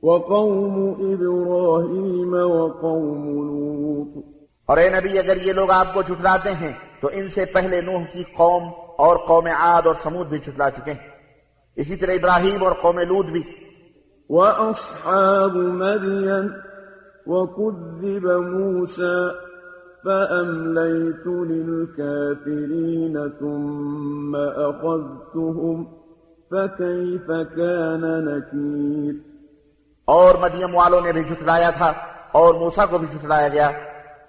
وَقَوْمُ 0.02 0.96
إِبْرَاهِيمَ 1.12 2.36
وَقَوْمُ 2.36 3.24
لُوطٍ 3.24 4.22
اور 4.66 4.76
اے 4.76 4.90
نبی 4.90 5.18
اگر 5.18 5.36
یہ 5.36 5.52
لوگ 5.52 5.70
آپ 5.70 5.94
کو 5.94 6.02
جھٹلاتے 6.02 6.54
ہیں 6.54 6.72
تو 7.00 7.08
ان 7.12 7.28
سے 7.28 7.44
پہلے 7.44 7.80
نوح 7.80 8.02
کی 8.12 8.22
قوم 8.22 8.62
اور 8.98 9.16
قوم 9.16 9.46
عاد 9.46 9.86
اور 9.86 9.94
سمود 9.94 10.26
بھی 10.26 10.38
جھٹلا 10.38 10.70
چکے 10.70 10.92
ہیں۔ 10.92 11.08
اسی 11.76 11.96
طرح 11.96 12.12
ابراہیم 12.12 12.64
اور 12.64 12.72
قوم 12.72 12.98
لود 12.98 13.26
بھی۔ 13.26 13.42
وأصحاب 14.28 15.56
مدين 15.56 16.48
وكذب 17.26 18.24
موسى 18.24 19.28
فأمليت 20.04 21.26
للكافرين 21.26 23.16
ثم 23.38 24.36
أخذتهم 24.36 25.84
فكيف 26.50 27.26
كان 27.26 28.24
نكير۔ 28.24 29.14
اور 30.04 30.34
مدیم 30.40 30.74
والوں 30.74 31.00
نے 31.00 31.12
بھی 31.12 31.24
جھٹلایا 31.24 31.70
تھا 31.70 31.92
اور 32.32 32.54
موسا 32.54 32.86
کو 32.86 32.98
بھی 32.98 33.06
جھٹلایا 33.10 33.48
گیا۔ 33.48 33.70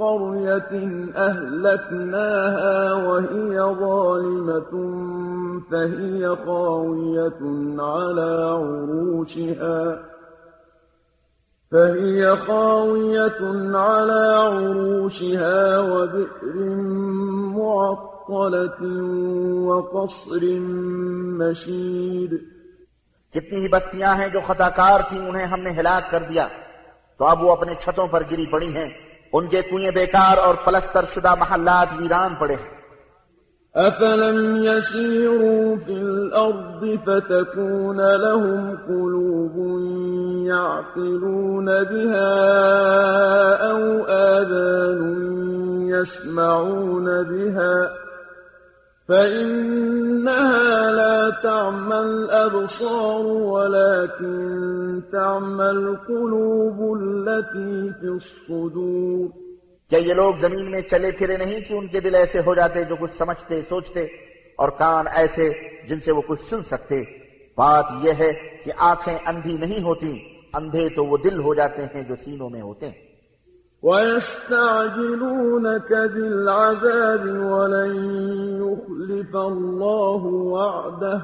قرية 0.00 0.72
أهلكناها 1.16 2.92
وهي 2.92 3.56
ظالمة 3.80 4.72
فهي 5.70 6.36
خاوية 6.36 7.40
على 7.80 8.30
عروشها 8.54 10.02
فهي 11.72 12.36
خاوية 12.36 13.42
على 13.76 14.22
عروشها 14.38 15.78
وبئر 15.78 16.54
معطلة 17.56 18.19
وقصر 19.66 20.44
مشيد 21.20 22.32
کتنی 23.30 23.60
ہی 23.60 23.68
بستیاں 23.68 24.14
ہیں 24.14 24.28
جو 24.28 24.40
خطا 24.46 24.68
کار 24.68 25.00
تھیں 25.08 25.28
انہیں 25.28 25.46
ہم 25.46 25.60
نے 25.60 25.70
ہلاک 25.70 26.10
کر 26.10 26.22
دیا۔ 26.28 26.48
تو 27.18 27.24
اب 27.24 27.42
وہ 27.42 27.52
اپنے 27.52 27.74
چھتوں 27.80 28.06
پر 28.06 28.22
گری 28.30 28.46
پڑی 28.46 28.76
ہیں۔ 28.76 28.88
ان 29.32 29.48
کے 29.48 29.62
کنویں 29.62 29.90
بیکار 29.90 30.38
اور 30.38 30.54
پلستر 30.64 31.04
شدہ 31.04 31.34
محلات 31.34 31.88
ویران 32.00 32.34
پڑے 32.34 32.54
ہیں۔ 32.54 32.80
أفلم 33.78 34.62
يسيروا 34.62 35.74
في 35.84 35.92
الأرض 35.92 36.84
فتكون 37.04 37.96
لهم 37.96 38.74
قلوب 38.86 39.80
يعقلون 40.46 41.64
بها 41.64 42.30
أو 43.60 44.06
آذان 44.08 45.20
يسمعون 45.82 47.04
بها 47.04 48.09
فإنها 49.10 50.90
لا 50.90 51.30
تعمى 51.42 51.98
الأبصار 51.98 53.26
ولكن 53.26 55.02
تعمى 55.12 55.64
القلوب 55.64 57.00
التي 57.00 57.90
في 58.00 58.06
الصدور 58.06 59.28
کیا 59.90 59.98
یہ 59.98 60.14
لوگ 60.14 60.34
زمین 60.40 60.70
میں 60.70 60.80
چلے 60.80 61.10
پھرے 61.12 61.36
نہیں 61.36 61.60
کہ 61.60 61.74
ان 61.74 61.86
کے 61.86 62.00
دل 62.00 62.14
ایسے 62.14 62.40
ہو 62.46 62.54
جاتے 62.54 62.84
جو 62.84 62.96
کچھ 62.96 63.16
سمجھتے، 63.16 63.62
سوچتے 63.68 64.04
اور 64.56 64.68
کان 64.68 65.06
ایسے 65.14 65.50
جن 65.88 66.00
سے 66.00 66.12
وہ 66.12 66.22
کچھ 66.26 66.40
سن 66.50 66.62
سکتے؟ 66.62 67.02
بات 67.56 67.84
یہ 68.02 68.12
ہے 68.18 68.32
کہ 68.64 68.72
آنکھیں 68.78 69.18
اندھی 69.26 69.52
نہیں 69.52 69.82
ہوتی 69.82 70.18
اندھے 70.54 70.88
تو 70.88 71.04
وہ 71.04 71.16
دل 71.16 71.38
ہو 71.38 71.54
جاتے 71.54 71.82
ہیں 71.84 72.02
جو 72.02 72.14
سینوں 72.24 72.50
میں 72.50 72.62
ہوتے 72.62 72.86
ہیں۔ 72.86 73.09
ويستعجلونك 73.82 74.62
بالعذاب 75.90 77.24
ولن 77.26 77.94
يخلف 78.62 79.36
الله 79.36 80.22
وعده 80.24 81.18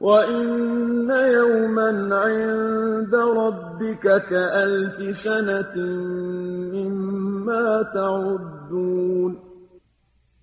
وإن 0.00 1.10
يوما 1.10 1.90
عند 2.16 3.14
ربك 3.14 4.28
كألف 4.28 5.16
سنة 5.16 5.80
مما 6.74 7.82
تعدون 7.82 9.34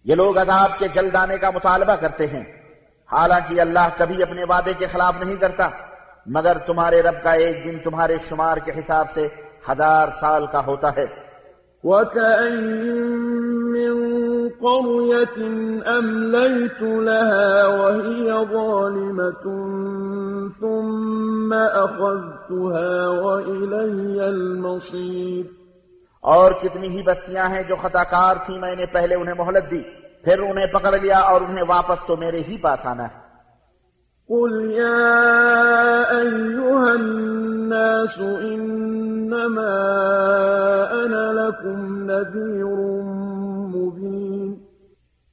یہ 0.05 0.15
لوگ 0.15 0.37
عذاب 0.37 0.79
کے 0.79 0.87
جلد 0.93 1.15
آنے 1.15 1.37
کا 1.37 1.49
مطالبہ 1.49 1.95
کرتے 1.95 2.27
ہیں۔ 2.27 2.43
حالانکہ 3.11 3.61
اللہ 3.61 3.87
کبھی 3.97 4.23
اپنے 4.23 4.43
وعدے 4.43 4.73
کے 4.73 4.87
خلاف 4.87 5.13
نہیں 5.19 5.35
کرتا، 5.35 5.69
مگر 6.25 6.57
تمہارے 6.67 7.01
رب 7.01 7.23
کا 7.23 7.31
ایک 7.31 7.65
دن 7.65 7.77
تمہارے 7.83 8.17
شمار 8.17 8.57
کے 8.57 8.71
حساب 8.79 9.11
سے 9.11 9.27
ہزار 9.69 10.07
سال 10.19 10.45
کا 10.51 10.65
ہوتا 10.65 10.89
ہے۔ 10.95 11.20
وكأين 11.83 12.97
من 13.73 13.93
قرية 14.49 15.37
أمليت 15.99 16.81
لها 16.81 17.67
وهي 17.67 18.45
ظالمة 18.53 19.43
ثم 20.59 21.53
أخذتها 21.53 23.07
وإلي 23.07 24.21
المصير 24.29 25.45
اور 26.21 26.51
کتنی 26.51 26.87
ہی 26.87 27.03
بستیاں 27.03 27.49
ہیں 27.49 27.63
جو 27.63 27.75
خطا 27.75 28.03
کار 28.03 28.35
تھیں 28.45 28.59
میں 28.59 28.75
نے 28.75 28.85
پہلے 28.85 29.15
انہیں 29.15 29.35
مہلت 29.35 29.71
دی، 29.71 29.81
پھر 30.23 30.39
انہیں 30.39 30.65
پکڑ 30.65 30.97
لیا 31.01 31.19
اور 31.19 31.41
انہیں 31.41 31.63
واپس 31.67 32.05
تو 32.05 32.15
میرے 32.17 32.41
ہی 32.47 32.57
پاس 32.57 32.85
آنا 32.85 33.03
ہے۔ 33.03 33.30
قل 34.31 34.71
يا 34.71 36.21
أيها 36.21 36.95
الناس 36.95 38.19
إنما 38.19 39.73
أنا 41.05 41.25
لكم 41.33 42.11
نذير 42.11 42.77
مبين 43.75 44.51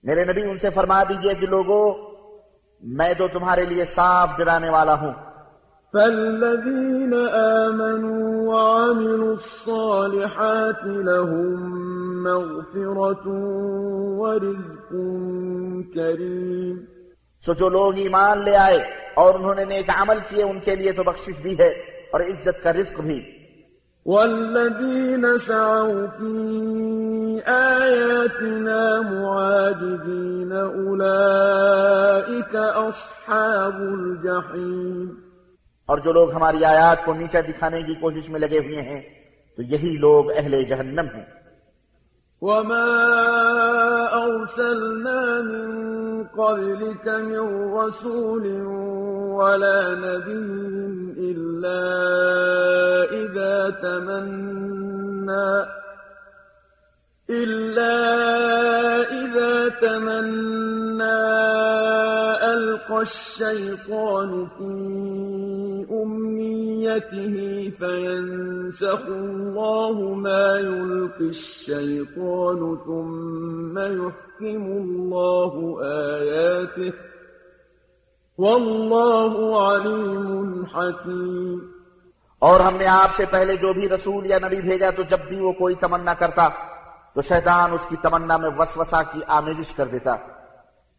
میرے 0.04 0.24
نبی 0.24 0.42
ان 0.42 0.58
سے 0.58 0.70
فرما 0.70 1.02
دیجئے 1.08 1.34
کہ 1.34 1.46
لوگو 1.46 1.80
میں 2.82 3.12
تو 3.18 3.28
تمہارے 3.28 3.64
لیے 3.64 3.84
صاف 3.94 4.36
ڈرانے 4.38 4.70
والا 4.70 4.94
ہوں 5.00 5.12
فالذين 5.94 7.14
آمنوا 7.34 8.54
وعملوا 8.54 9.32
الصالحات 9.32 10.84
لهم 10.84 12.22
مغفرة 12.22 13.26
ورزق 14.18 14.90
كريم 15.94 16.97
سو 17.46 17.52
جو 17.52 17.68
لوگ 17.68 17.98
ایمان 17.98 18.44
لے 18.44 18.56
آئے 18.56 18.78
اور 19.14 19.34
انہوں 19.34 19.54
نے 19.54 19.64
نیک 19.64 19.90
عمل 19.96 20.18
کیے 20.28 20.42
ان 20.42 20.60
کے 20.60 20.76
لیے 20.76 20.92
تو 20.92 21.02
بخشش 21.02 21.40
بھی 21.42 21.58
ہے 21.58 21.68
اور 22.12 22.20
عزت 22.20 22.62
کا 22.62 22.72
رزق 22.72 23.00
بھی۔ 23.00 23.34
والذين 24.06 25.38
سعوا 25.38 26.04
في 26.18 26.32
آياتنا 27.46 29.00
معاجزين 29.10 30.52
أولئك 30.76 32.56
أصحاب 32.88 33.80
الجحيم 33.80 35.14
اور 35.86 35.98
جو 35.98 36.12
لوگ 36.12 36.32
ہماری 36.32 36.64
آیات 36.64 37.04
کو 37.04 37.14
نیچا 37.14 37.40
دکھانے 37.40 37.82
کی 37.82 37.94
کوشش 37.94 38.28
میں 38.28 38.40
لگے 38.40 38.58
ہوئے 38.58 38.82
ہیں 38.82 39.00
تو 39.56 39.62
یہی 39.62 39.96
لوگ 39.98 40.30
اہل 40.36 40.62
جہنم 40.62 41.06
ہیں۔ 41.14 41.37
وما 42.40 42.86
أرسلنا 44.24 45.40
من 45.40 46.24
قبلك 46.24 47.08
من 47.08 47.74
رسول 47.74 48.46
ولا 49.34 49.94
نبي 49.94 51.18
إلا 51.18 51.82
إذا 53.10 53.70
تمنى 53.82 55.66
إلا 57.30 57.94
إذا 59.10 59.68
تمنى 59.68 61.18
ألقى 62.54 63.00
الشيطان 63.00 64.48
في 64.58 64.64
أمنيته 65.90 67.34
فينسخ 67.78 69.02
الله 69.06 70.14
ما 70.14 70.58
يلقي 70.58 71.24
الشيطان 71.24 72.76
ثم 72.86 73.78
يحكم 73.78 74.62
الله 74.72 75.80
آياته. 76.16 76.92
والله 78.38 79.62
عليم 79.62 80.64
حكيم. 80.64 81.58
اور 82.38 82.60
ہم 82.60 82.76
نے 82.76 82.86
آپ 82.86 83.14
سے 83.16 83.24
پہلے 83.30 83.56
جو 83.56 83.72
بھی 83.72 83.88
رسول 83.88 84.30
یا 84.30 84.38
نبی 84.38 84.60
بھیجا 84.60 84.90
تو 84.90 85.02
جب 85.02 85.18
بھی 85.28 85.40
وہ 85.40 85.52
کوئی 85.52 85.74
تمنا 85.74 86.14
کرتا 86.14 86.48
تو 87.14 87.22
شیطان 87.22 87.72
اس 87.72 87.86
کی 87.88 87.96
تمنا 88.02 88.36
میں 88.36 88.50
وسوسہ 88.58 89.02
کی 89.12 89.20
آمیزش 89.26 89.74
کر 89.74 89.86
دیتا. 89.86 90.16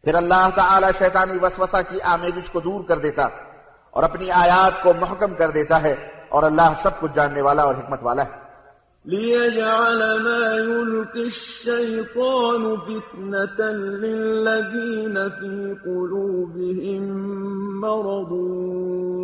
پھر 0.04 0.14
اللہ 0.14 0.48
تعالی 0.54 0.86
شیطانی 0.98 1.38
وسوسہ 1.42 1.76
کی 1.90 2.00
آمیزش 2.00 2.50
کو 2.50 2.60
دور 2.60 2.84
کر 2.88 2.98
دیتا. 2.98 3.28
اور 3.90 4.02
اپنی 4.02 4.30
آیات 4.30 4.82
کو 4.82 4.92
محکم 5.00 5.34
کر 5.34 5.50
دیتا 5.50 5.82
ہے 5.82 5.96
اور 6.28 6.42
اللہ 6.42 6.72
سب 6.82 7.00
کچھ 7.00 7.12
جاننے 7.14 7.42
والا 7.42 7.62
اور 7.62 7.74
حکمت 7.74 7.98
والا 8.02 8.22
ہے۔ 8.22 8.50
ليجعل 9.04 10.02
ما 10.22 10.54
يلقي 10.54 11.20
الشيطان 11.20 12.76
فتنة 12.76 13.70
للذين 13.74 15.14
في 15.14 15.74
قلوبهم 15.84 17.02
مرض 17.80 18.32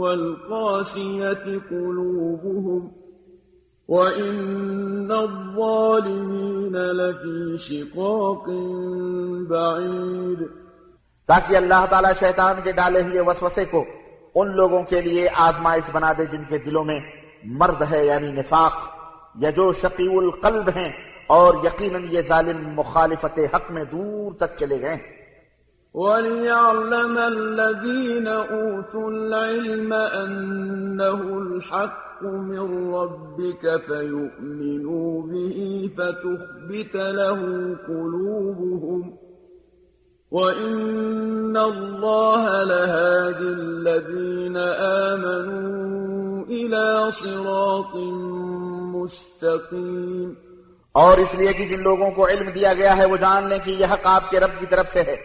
والقاسية 0.01 1.45
قلوبهم 1.71 2.89
وإن 3.89 5.11
الظالمين 5.11 6.77
لفي 6.77 7.57
شقاق 7.57 8.49
بعيد۔ 9.49 10.41
تاکہ 11.27 11.57
اللہ 11.57 11.87
تعالیٰ 11.91 12.13
شیطان 12.21 12.55
کے 12.65 12.73
ڈالے 12.73 13.03
ہوئے 13.03 13.21
وسوسے 13.21 13.65
کو 13.65 13.85
ان 14.41 14.47
لوگوں 14.57 14.83
کے 14.91 15.01
لیے 15.01 15.29
آزمائش 15.47 15.91
بنا 15.93 16.13
دے 16.19 16.25
جن 16.33 16.45
کے 16.49 16.59
دلوں 16.59 16.85
میں 16.85 17.01
مرد 17.61 17.83
ہے 17.91 18.05
یعنی 18.07 18.31
نفاق 18.33 18.77
یا 19.43 19.51
جو 19.51 19.73
شقی 19.73 20.09
القلب 20.17 20.69
ہیں، 20.77 20.91
اور 21.27 21.55
یقیناً 21.65 22.01
یہ 22.11 22.23
ظالم 22.29 22.59
مخالفت 22.75 23.39
حق 23.55 23.71
میں 23.73 23.85
دور 23.85 24.33
تک 24.41 24.57
چلے 24.57 24.81
گئے 24.81 24.95
ہیں۔ 24.95 25.05
وليعلم 25.95 27.15
الذين 27.19 28.27
أوتوا 28.29 29.11
العلم 29.11 29.93
أنه 29.93 31.21
الحق 31.39 32.23
من 32.23 32.65
ربك 32.95 33.65
فيؤمنوا 33.87 35.23
به 35.31 35.59
فتخبت 35.97 36.95
له 37.21 37.41
قلوبهم 37.87 39.03
وإن 40.33 41.57
الله 41.57 42.63
لهادي 42.63 43.39
الذين 43.39 44.57
آمنوا 45.07 46.45
إلى 46.45 47.11
صراط 47.11 47.95
مستقيم 48.95 50.33
اور 50.93 51.19
اس 51.19 51.35
لیے 51.35 51.53
کہ 51.53 51.69
جن 51.69 51.83
لوگوں 51.83 52.11
کو 52.11 52.27
علم 52.29 52.51
دیا 52.51 52.73
گیا 52.75 52.97
ہے 52.97 53.07
وہ 53.07 53.17
جان 53.17 53.49
لیں 53.49 53.59
کہ 53.59 53.71
یہ 53.71 53.85
حق 53.85 54.01
آپ 54.05 54.31
کے 54.31 54.41
رب 54.41 54.51
کی 54.59 54.67
طرف 54.67 54.93
سے 54.93 55.01
ہے 55.01 55.17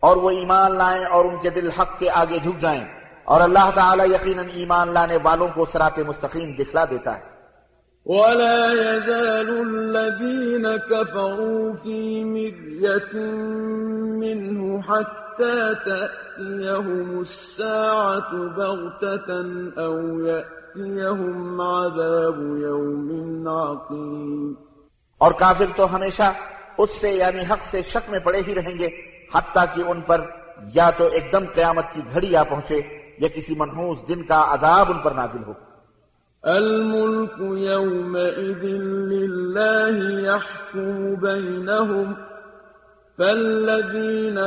اور 0.00 0.16
وہ 0.16 0.30
ایمان 0.30 0.76
لائیں 0.76 1.04
اور 1.04 1.24
ان 1.24 1.36
کے 1.42 1.50
دل 1.50 1.70
حق 1.70 1.98
کے 1.98 2.10
آگے 2.10 2.38
جھک 2.42 2.60
جائیں 2.60 2.84
اور 3.24 3.40
اللہ 3.40 3.70
تعالی 3.74 4.14
یقیناً 4.14 4.46
ایمان 4.54 4.94
لانے 4.94 5.18
والوں 5.22 5.48
کو 5.54 5.66
سرات 5.72 5.98
مستقیم 5.98 6.52
دکھلا 6.58 6.84
دیتا 6.84 7.18
ہے۔ 7.18 7.31
ولا 8.06 8.72
يزال 8.72 9.48
الذين 9.48 10.76
كفروا 10.76 11.72
في 11.72 12.24
مرية 12.24 13.14
منه 14.22 14.82
حتى 14.82 15.74
تأتيهم 15.84 17.20
الساعة 17.20 18.30
بغتة 18.56 19.28
أو 19.78 20.20
يأتيهم 20.26 21.60
عذاب 21.60 22.38
يوم 22.56 23.48
عقيم. 23.48 24.52
اور 25.18 25.32
کافر 25.32 25.64
تو 25.76 25.94
ہمیشہ 25.94 26.32
اس 26.78 26.90
سے 26.90 27.10
یعنی 27.10 27.42
حق 27.50 27.62
سے 27.62 27.82
شک 27.82 28.10
میں 28.10 28.18
پڑے 28.18 28.40
ہی 28.46 28.54
رہیں 28.54 28.78
گے، 28.78 28.88
حتیٰ 29.34 29.64
کہ 29.74 29.80
ان 29.80 30.00
پر 30.00 30.20
یا 30.74 30.90
تو 30.90 31.06
ایک 31.06 31.32
دم 31.32 31.44
قیامت 31.54 31.84
کی 31.92 32.00
گھڑی 32.12 32.36
آ 32.36 32.42
پہنچے 32.42 32.80
یا 33.18 33.28
کسی 33.28 33.54
منحوس 33.58 33.98
دن 34.08 34.22
کا 34.22 34.44
عذاب 34.48 34.90
ان 34.90 34.98
پر 34.98 35.10
نازل 35.10 35.42
ہو۔ 35.46 35.71
الملك 36.44 37.40
يومئذ 37.40 38.64
لله 39.12 40.20
يحكم 40.20 41.14
بينهم 41.14 42.12
فالذين 43.18 44.38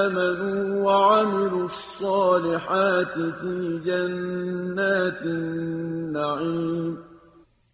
آمنوا 0.00 0.82
وعملوا 0.82 1.62
الصالحات 1.62 3.14
في 3.14 3.78
جنات 3.78 5.22
النعيم 5.22 6.94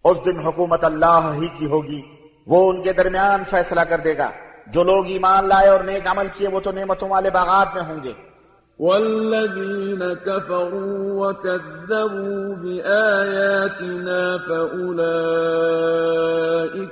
اس 0.04 0.16
دن 0.24 0.40
حکومت 0.40 0.84
اللہ 0.84 1.32
ہی 1.34 1.48
کی 1.58 1.66
ہوگی، 1.66 2.02
وہ 2.46 2.72
ان 2.72 2.82
کے 2.82 2.92
درمیان 2.92 3.42
فیصلہ 3.44 3.80
کر 3.80 4.00
دے 4.04 4.18
گا۔ 4.18 4.30
جو 4.66 4.84
لوگ 4.84 5.06
ایمان 5.06 5.48
لائے 5.48 5.68
اور 5.68 5.80
نیک 5.80 6.06
عمل 6.06 6.26
کیے، 6.34 6.48
وہ 6.48 6.60
تو 6.60 6.72
نعمتوں 6.72 7.08
والے 7.08 7.30
باغات 7.30 7.74
میں 7.74 7.82
ہوں 7.82 8.04
گے۔ 8.04 8.29
والذين 8.80 10.14
كفروا 10.14 11.26
وكذبوا 11.26 12.54
بآياتنا 12.54 14.38
فأولئك 14.38 14.98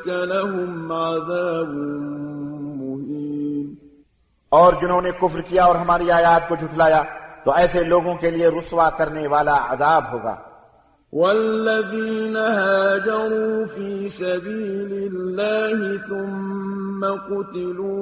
لهم 0.07 0.93
عذاب 0.93 1.73
مهين 2.81 3.75
اور 4.49 4.73
جنہوں 4.81 5.03
نے 5.03 5.11
کفر 5.21 5.41
کیا 5.41 5.65
اور 5.65 5.75
ہماری 5.75 6.13
آیات 6.13 6.49
کو 6.49 6.55
جھٹلایا، 6.55 7.03
تو 7.45 7.51
ایسے 7.53 7.85
لوگوں 7.85 8.15
کے 8.15 8.31
لیے 8.31 8.49
رسوا 8.49 8.91
کرنے 8.91 9.27
والا 9.27 9.57
عذاب 9.69 10.13
ہوگا۔ 10.13 10.37
والذين 11.13 12.37
هاجروا 12.37 13.67
في 13.67 14.09
سبيل 14.09 15.11
الله 15.13 15.97
ثم 16.09 17.05
قتلوا 17.05 17.99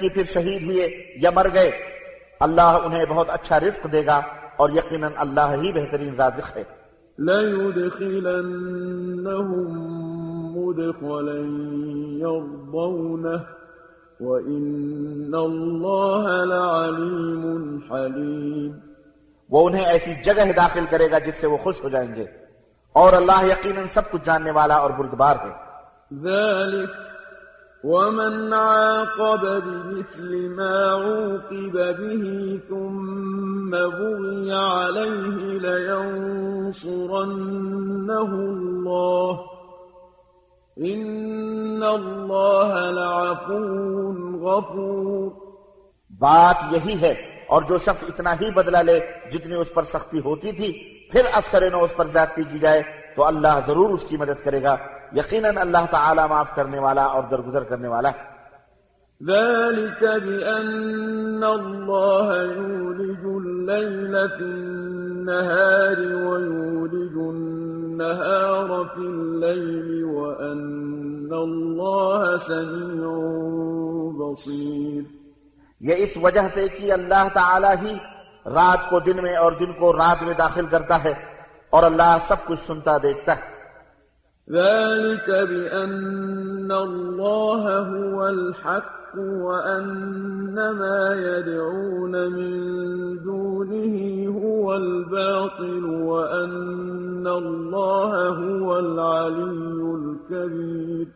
کی 0.00 0.08
پھر 0.08 0.24
شہید 0.24 0.62
ہوئے 0.62 0.88
یا 1.22 1.30
مر 1.30 1.46
گئے 1.54 1.70
اللہ 2.40 2.78
انہیں 2.84 3.04
بہت 3.06 3.30
اچھا 3.30 3.60
رزق 3.60 3.92
دے 3.92 4.06
گا۔ 4.06 4.20
اور 4.58 4.70
یقیناً 4.70 5.12
اللہ 5.16 5.40
ہی 5.40 5.72
بہترین 5.72 6.14
رازق 6.14 6.56
ہے۔ 6.56 6.64
لَيُدْخِلَنَّهُمْ 7.18 8.38
مُدْخَلًا 10.56 11.40
يَرْضَوْنَهُ 12.18 13.40
وَإِنَّ 14.20 15.36
اللَّهَ 15.36 16.46
لَعَلِيمٌ 16.46 17.78
حَلِيمٌ۔ 17.90 18.76
وہ 19.50 19.68
انہیں 19.68 19.86
ایسی 19.86 20.12
جگہ 20.24 20.52
داخل 20.56 20.84
کرے 20.90 21.10
گا 21.10 21.18
جس 21.18 21.34
سے 21.34 21.46
وہ 21.46 21.56
خوش 21.56 21.84
ہو 21.84 21.88
جائیں 21.88 22.14
گے۔ 22.14 22.24
اور 22.92 23.12
اللہ 23.12 23.44
یقیناً 23.44 23.84
سب 23.90 24.02
کچھ 24.10 24.22
جاننے 24.24 24.50
والا 24.50 24.76
اور 24.76 24.90
بردبار 24.90 25.36
ہے۔ 25.44 25.50
ذَلِكَ 26.14 27.07
ومن 27.84 28.52
عاقب 28.52 29.64
بمثل 29.64 30.48
ما 30.48 30.92
عوقب 30.92 31.76
به 31.98 32.60
ثم 32.68 33.70
بغي 33.70 34.52
عليه 34.52 35.58
لينصرنه 35.58 37.02
الله 38.34 39.34
إن 40.78 41.82
الله 41.82 42.90
لعفو 42.90 43.62
غفور۔ 44.42 45.30
بات 46.10 46.56
یہی 46.70 47.00
ہے، 47.00 47.12
اور 47.46 47.62
جو 47.62 47.78
شخص 47.78 48.04
اتنا 48.08 48.32
ہی 48.40 48.50
بدلہ 48.50 48.78
لے 48.78 48.98
جتنی 49.32 49.54
اس 49.54 49.74
پر 49.74 49.82
سختی 49.82 50.18
ہوتی 50.24 50.52
تھی، 50.52 50.72
پھر 51.12 51.24
اثر 51.32 51.70
نو 51.70 51.84
اس 51.84 51.96
پر 51.96 52.06
زیادتی 52.06 52.42
کی 52.44 52.58
جائے 52.58 52.82
تو 53.16 53.24
اللہ 53.24 53.60
ضرور 53.66 53.90
اس 53.90 54.04
کی 54.08 54.16
مدد 54.16 54.44
کرے 54.44 54.62
گا۔ 54.62 54.76
یقیناً 55.12 55.56
اللہ 55.56 55.86
تعالی 55.90 56.22
معاف 56.30 56.54
کرنے 56.54 56.78
والا 56.78 57.04
اور 57.04 57.22
درگزر 57.30 57.62
کرنے 57.62 57.88
والا 57.88 58.08
ہے۔ 58.08 58.38
ذلك 59.26 60.02
بأن 60.02 61.44
الله 61.44 62.36
يولج 62.56 63.24
الليل 63.24 64.16
في 64.28 64.44
النهار 64.44 65.98
ويولج 65.98 67.18
النهار 67.18 68.84
في 68.94 69.06
الليل 69.06 70.04
وأن 70.04 71.32
الله 71.32 72.36
سميع 72.40 73.12
بصير۔ 74.12 75.02
یہ 75.80 75.94
اس 75.98 76.16
وجہ 76.22 76.48
سے 76.52 76.68
کہ 76.68 76.92
اللہ 76.92 77.28
تعالی 77.34 77.86
ہی 77.86 77.96
رات 78.46 78.90
کو 78.90 79.00
دن 79.00 79.22
میں 79.22 79.36
اور 79.36 79.52
دن 79.52 79.72
کو 79.72 79.92
رات 79.92 80.22
میں 80.22 80.34
داخل 80.34 80.66
کرتا 80.66 81.04
ہے 81.04 81.14
اور 81.70 81.82
اللہ 81.82 82.16
سب 82.22 82.36
کچھ 82.46 82.60
سنتا 82.66 82.96
دیکھتا 83.02 83.36
ہے۔ 83.36 83.57
ذلك 84.52 85.28
بأن 85.30 86.72
الله 86.72 87.78
هو 87.78 88.26
الحق 88.28 89.16
وأن 89.16 90.54
ما 90.54 91.14
يدعون 91.14 92.14
من 92.32 92.52
دونه 93.24 93.94
هو 94.42 94.74
الباطل 94.74 95.84
وأن 95.84 97.26
الله 97.26 98.28
هو 98.28 98.78
العلي 98.78 99.82
الكبير. 99.94 101.06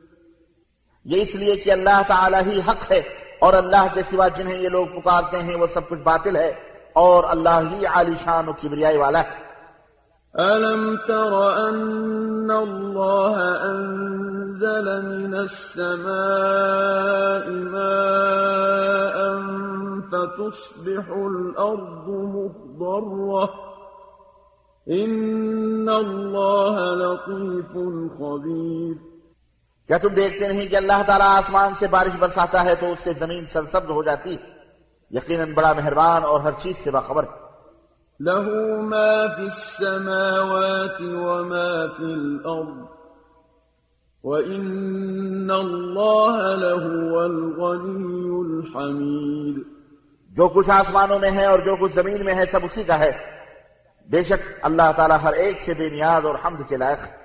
یہ 1.05 1.23
اس 1.23 1.35
لیے 1.35 1.57
کہ 1.57 1.71
اللہ 1.71 2.03
تعالی 2.07 2.51
ہی 2.51 2.61
حق 2.69 2.91
ہے 2.91 3.03
اور 3.41 3.53
اللہ 3.53 3.87
کے 3.95 4.03
سوا 4.11 4.29
جنہیں 4.29 4.59
یہ 4.59 4.69
لوگ 4.69 4.87
پکارتے 4.87 5.43
ہیں 5.43 5.57
وہ 5.57 5.67
سب 5.67 5.89
کچھ 5.89 6.01
باطل 6.01 6.37
ہے 6.37 6.53
اور 6.93 7.25
اللہ 7.25 7.61
ہی 7.71 7.87
عالی 7.87 8.17
شان 8.25 8.49
و 8.49 8.53
کبریائی 8.53 8.97
والا 8.97 9.23
ہے۔ 9.23 9.42
ألم 10.35 10.99
تر 11.09 11.69
أن 11.69 12.51
الله 12.51 13.71
أنزل 13.71 15.07
من 15.07 15.35
السماء 15.35 17.51
ماء 17.51 19.43
فتصبح 20.13 21.09
الأرض 21.09 22.09
مخضرة 22.09 23.51
إن 24.89 25.89
الله 25.89 26.95
لطيف 26.95 27.79
خبير 28.19 28.95
کیا 29.87 29.99
تم 29.99 30.09
دیکھتے 30.09 30.49
نہیں 30.49 30.67
کہ 30.67 30.77
اللہ 30.77 31.03
تعالیٰ 31.07 31.29
آسمان 31.29 31.75
سے 31.75 31.87
بارش 31.91 32.19
برساتا 32.19 32.65
ہے 32.65 32.75
تو 32.75 32.93
اس 32.93 32.99
سے 33.05 33.13
زمین 33.13 33.47
سرسبز 33.47 33.91
ہو 33.91 34.03
جاتی 34.03 34.37
یقیناً 35.11 35.53
بڑا 35.53 35.73
مہربان 35.73 36.25
اور 36.25 36.41
ہر 36.41 36.53
چیز 36.59 36.77
سے 36.77 36.91
باخبر 36.91 37.23
ہے۔ 37.23 37.42
له 38.21 38.43
ما 38.83 39.27
في 39.27 39.43
السماوات 39.43 41.01
وما 41.01 41.87
في 41.87 42.05
الأرض، 42.05 42.87
وإن 44.25 45.51
الله 45.51 46.37
لهو 46.57 47.21
الغني 47.21 48.57
الحميد. 48.57 49.63
جو 50.31 50.49
کچھ 50.49 50.71
آسمانوں 50.71 51.19
میں 51.19 51.31
ہے 51.31 51.47
اور 51.47 51.59
جو 51.59 51.77
کچھ 51.77 51.93
زمین 51.93 52.25
میں 52.25 52.35
ہے، 52.35 52.47
سب 52.47 52.61
اسی 52.63 52.83
کا 52.83 52.99
ہے۔ 52.99 53.13
بے 54.11 54.25
شک 54.25 54.49
اللہ 54.63 54.93
تعالیٰ 54.97 55.17
ہر 55.23 55.33
ایک 55.33 55.61
سے 55.61 55.75
بے 55.75 55.91
نیاز 55.91 56.27
اور 56.27 56.35
حمد 56.45 56.69
کے 56.69 56.77
لائق 56.77 56.99
ہے 56.99 57.22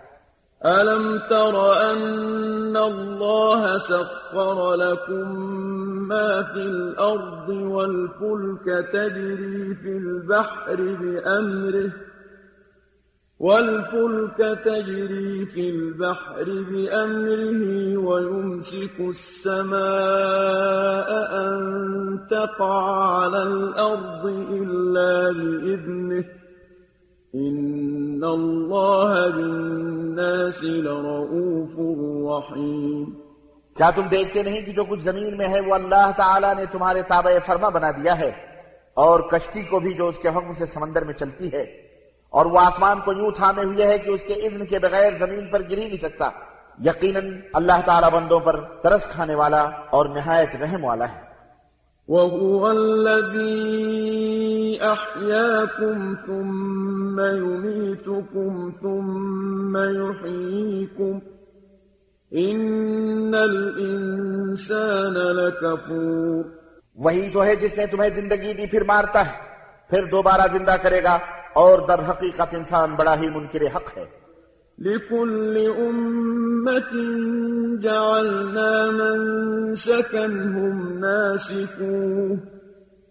ألم 0.65 1.19
تر 1.29 1.71
أن 1.91 2.77
الله 2.77 3.77
سخر 3.77 4.73
لكم 4.73 5.49
ما 6.07 6.43
في 6.43 6.59
الأرض 6.59 7.49
والفلك 7.49 8.87
تجري 8.93 9.75
في 9.75 9.97
البحر 9.97 10.75
بأمره 10.75 11.91
والفلك 13.39 14.59
تجري 14.65 15.45
في 15.45 15.69
البحر 15.69 16.43
بأمره 16.43 17.97
ويمسك 17.97 18.99
السماء 18.99 19.77
أن 21.45 22.27
تقع 22.29 23.21
على 23.21 23.43
الأرض 23.43 24.25
إلا 24.51 25.31
بإذنه 25.31 26.23
إن 27.33 28.23
الله 28.23 29.31
بالناس 29.31 30.63
لرؤوف 30.63 31.73
رحيم 32.27 33.05
کیا 33.75 33.89
تم 33.95 34.07
دیکھتے 34.11 34.43
نہیں 34.43 34.61
کہ 34.61 34.71
جو 34.71 34.83
کچھ 34.83 35.01
زمین 35.03 35.37
میں 35.37 35.47
ہے 35.47 35.59
وہ 35.61 35.73
اللہ 35.73 36.11
تعالیٰ 36.17 36.53
نے 36.55 36.65
تمہارے 36.71 37.01
تابع 37.01 37.31
فرما 37.45 37.69
بنا 37.69 37.91
دیا 37.91 38.17
ہے؟ 38.19 38.29
اور 38.97 39.19
کشتی 39.31 39.61
کو 39.61 39.79
بھی 39.79 39.93
جو 39.93 40.07
اس 40.07 40.19
کے 40.19 40.29
حکم 40.29 40.53
سے 40.53 40.65
سمندر 40.65 41.03
میں 41.03 41.13
چلتی 41.13 41.51
ہے، 41.53 41.63
اور 42.33 42.45
وہ 42.45 42.59
آسمان 42.59 42.99
کو 43.05 43.13
یوں 43.13 43.31
تھامے 43.31 43.63
ہوئے 43.63 43.85
ہے 43.87 43.97
کہ 43.97 44.09
اس 44.09 44.23
کے 44.27 44.33
اذن 44.33 44.65
کے 44.65 44.79
بغیر 44.79 45.11
زمین 45.19 45.45
پر 45.51 45.61
گر 45.61 45.77
ہی 45.77 45.87
نہیں 45.87 46.01
سکتا۔ 46.01 46.29
یقیناً 46.79 47.29
اللہ 47.53 47.85
تعالیٰ 47.85 48.11
بندوں 48.11 48.39
پر 48.39 48.59
ترس 48.83 49.07
کھانے 49.07 49.35
والا 49.35 49.63
اور 49.89 50.05
نہایت 50.15 50.55
رحم 50.61 50.83
والا 50.85 51.07
ہے۔ 51.13 51.19
وهو 52.07 52.71
الذي 52.71 54.79
أحياكم 54.81 56.15
ثم 56.27 57.19
يميتكم 57.19 58.71
ثم 58.81 59.77
يحييكم 59.77 61.19
إن 62.35 63.35
الإنسان 63.35 65.13
لكفور 65.13 66.43
وہی 66.95 67.29
تو 67.33 67.43
ہے 67.43 67.55
جس 67.55 67.77
نے 67.77 67.85
تمہیں 67.85 68.09
زندگی 68.09 68.53
دی 68.53 68.67
پھر 68.67 68.83
مارتا 68.83 69.27
ہے، 69.27 69.31
پھر 69.89 70.05
دوبارہ 70.05 70.41
زندہ 70.51 70.75
کرے 70.81 71.03
گا 71.03 71.17
اور 71.53 71.79
در 71.79 71.99
حقیقت 72.09 72.47
انسان 72.51 72.95
بڑا 72.95 73.19
ہی 73.19 73.29
منکر 73.29 73.61
حق 73.75 73.97
ہے۔ 73.97 74.26
لكل 74.79 75.57
أمة 75.77 77.01
جعلنا 77.81 78.91
منسكا، 78.91 80.25
هم 80.27 80.97
ناسكوه. 80.99 82.35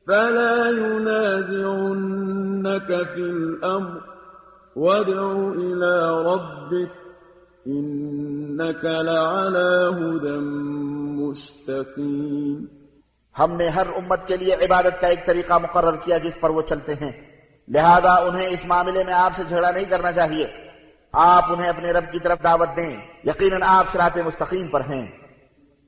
فلا 0.07 0.71
ينازعنك 0.87 1.59
في 2.89 3.23
الأمر، 3.23 3.99
وادع 4.77 5.53
إلى 5.55 6.23
ربك، 6.25 6.93
إنك 7.69 8.85
لعلى 8.85 10.01
هدى 10.01 10.39
مستقيم. 11.23 12.65
ہم 13.39 13.57
نے 13.57 13.69
ہر 13.69 13.87
امت 13.97 14.27
کے 14.27 14.37
لیے 14.37 14.55
عبادت 14.55 15.01
کا 15.01 15.07
ایک 15.07 15.27
طریقہ 15.27 15.55
مقرر 15.63 15.97
کیا 16.05 16.19
جس 16.19 16.41
پر 16.41 16.51
وہ 16.51 16.63
چلتے 16.63 16.95
ہیں۔ 16.95 17.13
لہذا 17.69 18.13
انہیں 18.13 18.47
اس 18.47 18.67
معاملے 18.67 19.05
میں 19.05 19.15
آپ 19.15 19.33
سے 19.35 19.43
جھگڑا 19.49 19.71
نہیں 19.71 19.85
کرنا 19.85 20.13
چاہیے۔ 20.13 20.66
آپ 21.19 21.45
انہیں 21.53 21.69
اپنے 21.69 21.93
رب 21.93 22.13
کی 22.13 22.19
طرف 22.19 22.45
دعوت 22.45 22.69
دیں۔ 22.77 22.97
یقیناً 23.25 23.63
آپ 23.67 23.85
صراط 23.93 24.19
مستقیم 24.19 24.69
پر 24.69 24.81
ہیں۔ 24.81 25.07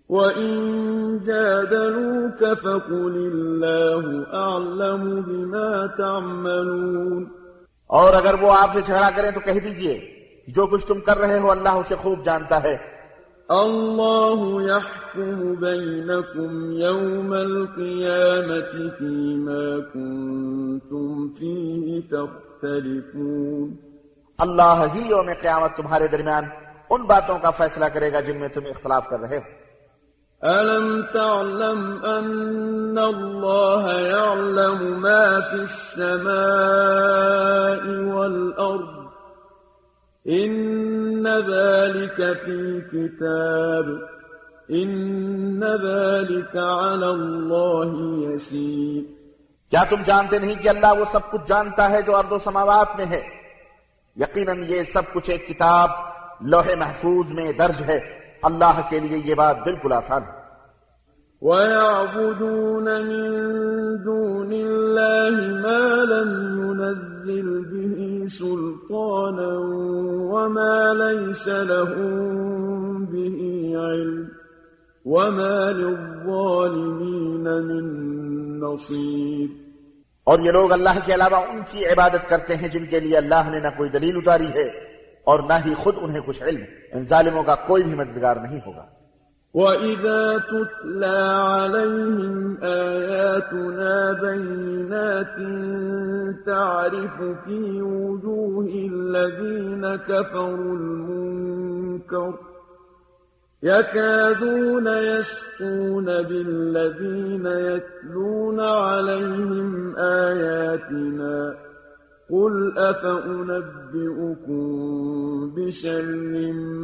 وَإِن 0.08 1.18
جَادَلُوكَ 1.18 2.44
فَقُلِ 2.62 3.26
اللَّهُ 3.26 4.20
أَعْلَمُ 4.32 5.22
بِمَا 5.22 5.86
تَعْمَلُونَ۔ 5.86 7.24
اور 7.86 8.14
اگر 8.14 8.34
وہ 8.40 8.52
آپ 8.52 8.70
سے 8.72 8.80
جھگڑا 8.80 9.10
کریں 9.16 9.30
تو 9.30 9.40
کہہ 9.40 9.60
دیجیے 9.60 10.10
جو 10.48 10.66
کچھ 10.66 10.86
تم 10.86 11.00
کر 11.00 11.18
رہے 11.18 11.38
ہو 11.38 11.50
اللہ 11.50 11.68
اسے 11.68 11.94
خوب 11.94 12.24
جانتا 12.24 12.62
ہے۔ 12.62 12.76
الله 13.48 14.62
يحكم 14.62 15.54
بينكم 15.54 16.72
يوم 16.72 17.32
القيامة 17.32 18.88
فيما 18.98 19.78
كنتم 19.92 21.28
فيه 21.38 21.98
تختلفون۔ 22.10 23.87
اللہ 24.38 24.86
ہی 24.94 25.08
یوم 25.08 25.30
قیامت 25.40 25.76
تمہارے 25.76 26.08
درمیان 26.08 26.44
ان 26.90 27.02
باتوں 27.02 27.38
کا 27.38 27.50
فیصلہ 27.50 27.84
کرے 27.84 28.12
گا 28.12 28.20
جن 28.20 28.40
میں 28.40 28.48
تم 28.48 28.60
اختلاف 28.66 29.08
کر 29.08 29.20
رہے 29.20 29.36
ہو۔ 29.36 29.42
ألم 30.46 31.02
تعلم 31.12 32.04
أن 32.04 32.98
الله 32.98 33.90
يعلم 34.00 35.00
ما 35.00 35.40
في 35.40 35.60
السماء 35.60 36.32
والأرض 38.14 38.94
إن 40.26 41.26
ذلك 41.26 42.20
في 42.44 42.80
كتاب 42.80 43.86
إن 44.70 45.60
ذلك 45.60 46.56
على 46.56 47.08
الله 47.08 47.90
يسير۔ 48.32 49.02
کیا 49.70 49.84
تم 49.88 49.96
جانتے 50.04 50.38
نہیں 50.38 50.62
کہ 50.62 50.68
اللہ 50.68 50.92
وہ 50.98 51.04
سب 51.12 51.30
کچھ 51.30 51.42
جانتا 51.46 51.90
ہے 51.90 52.02
جو 52.02 52.16
ارض 52.16 52.32
و 52.32 52.38
سماوات 52.38 52.96
میں 52.96 53.06
ہے؟ 53.06 53.37
یقیناً 54.18 54.64
یہ 54.68 54.82
سب 54.82 55.02
کچھ 55.12 55.30
ایک 55.30 55.48
کتاب 55.48 55.88
لوح 56.40 56.66
محفوظ 56.78 57.32
میں 57.32 57.52
درج 57.52 57.82
ہے۔ 57.82 58.00
اللہ 58.42 58.80
کے 58.90 59.00
لیے 59.00 59.22
یہ 59.24 59.34
بات 59.34 59.56
بالکل 59.64 59.92
آسان 59.92 60.22
ہے۔ 60.22 60.38
وَيَعْبُدُونَ 61.42 62.84
مِن 62.84 63.30
دُونِ 64.04 64.62
اللَّهِ 64.62 65.48
مَا 65.48 66.04
لَمْ 66.04 66.58
يُنَزِّلْ 66.58 67.66
بِهِ 67.70 68.28
سُلْطَانًا 68.28 69.58
وَمَا 70.32 70.92
لَيْسَ 70.92 71.48
لَهُمْ 71.48 72.34
بِهِ 73.06 73.40
عِلْمٍ 73.76 74.24
وَمَا 75.04 75.70
لِلظَّالِمِينَ 75.70 77.48
مِن 77.48 77.84
نَصِيرٍ 78.60 79.67
اور 80.28 80.38
یہ 80.38 80.50
لوگ 80.50 80.72
اللہ 80.72 80.98
کے 81.06 81.14
علاوہ 81.14 81.36
ان 81.36 81.60
کی 81.68 81.86
عبادت 81.86 82.28
کرتے 82.28 82.56
ہیں 82.56 82.68
جن 82.68 82.86
کے 82.86 83.00
لیے 83.00 83.16
اللہ 83.16 83.50
نے 83.50 83.60
نہ 83.60 83.68
کوئی 83.76 83.90
دلیل 83.90 84.16
اتاری 84.16 84.46
ہے 84.46 84.88
اور 85.24 85.40
نہ 85.40 85.52
ہی 85.66 85.74
خود 85.74 85.94
انہیں 86.00 86.20
کچھ 86.26 86.42
علم، 86.42 86.60
ان 86.92 87.00
ظالموں 87.00 87.42
کا 87.42 87.54
کوئی 87.54 87.82
بھی 87.82 87.94
مددگار 87.94 88.36
نہیں 88.36 88.60
ہوگا۔ 88.66 88.84
وَإِذَا 89.54 90.36
تُتْلَى 90.38 91.18
عَلَيْهِمْ 91.54 92.56
آيَاتُنَا 92.62 94.12
بَيِّنَاتٍ 94.12 95.36
تَعْرِفُ 96.44 97.16
فِي 97.44 97.80
وُجُوهِ 97.80 98.88
الَّذِينَ 98.92 99.96
كَفَرُوا 99.96 100.76
الْمُنكَرَ 100.76 102.32
يكادون 103.62 104.86
يسقون 104.86 106.04
بالذين 106.04 107.46
يتلون 107.46 108.60
عليهم 108.60 109.96
آياتنا 109.96 111.54
قل 112.30 112.78
أفأنبئكم 112.78 114.62
بشر 115.56 116.06
من 116.06 116.78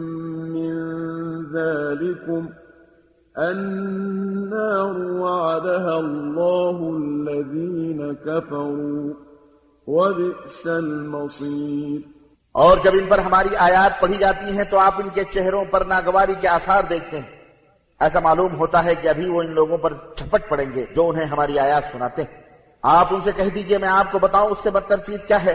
ذلكم 1.53 2.49
النار 3.39 4.99
وعدها 4.99 6.01
الله 6.01 6.97
الذين 6.99 8.13
كفروا 8.13 9.15
وبئس 9.87 10.67
المصير 10.67 12.01
اور 12.55 12.77
جب 12.85 12.91
ان 12.95 13.07
پر 13.09 13.19
ہماری 13.19 13.57
آیات 13.57 14.01
پڑھی 14.01 14.17
جاتی 14.17 14.57
ہیں 14.57 14.65
تو 14.65 14.79
آپ 14.79 14.95
ان 14.97 15.09
کے 15.09 15.25
چہروں 15.25 15.65
پر 15.65 15.85
ناگواری 15.85 16.35
کے 16.41 16.49
آثار 16.49 16.83
دیکھتے 16.91 17.21
ہیں۔ 17.21 17.37
ایسا 18.01 18.21
معلوم 18.21 18.57
ہوتا 18.57 18.85
ہے 18.85 18.95
کہ 18.95 19.09
ابھی 19.09 19.29
وہ 19.29 19.43
ان 19.43 19.55
لوگوں 19.55 19.79
پر 19.79 19.93
چھپٹ 20.17 20.49
پڑیں 20.49 20.73
گے 20.75 20.87
جو 20.97 21.09
انہیں 21.09 21.25
ہماری 21.25 21.59
آیات 21.59 21.83
سناتے 21.93 22.23
ہیں۔ 22.23 22.43
آپ 22.83 23.07
ان 23.11 23.21
سے 23.21 23.31
کہہ 23.37 23.45
دیجیے، 23.55 23.79
میں 23.79 23.89
آپ 23.89 24.13
کو 24.13 24.19
بتاؤں 24.19 24.51
اس 24.51 24.59
سے 24.63 24.71
بدتر 24.71 24.97
چیز 24.97 25.25
کیا 25.25 25.45
ہے۔ 25.45 25.55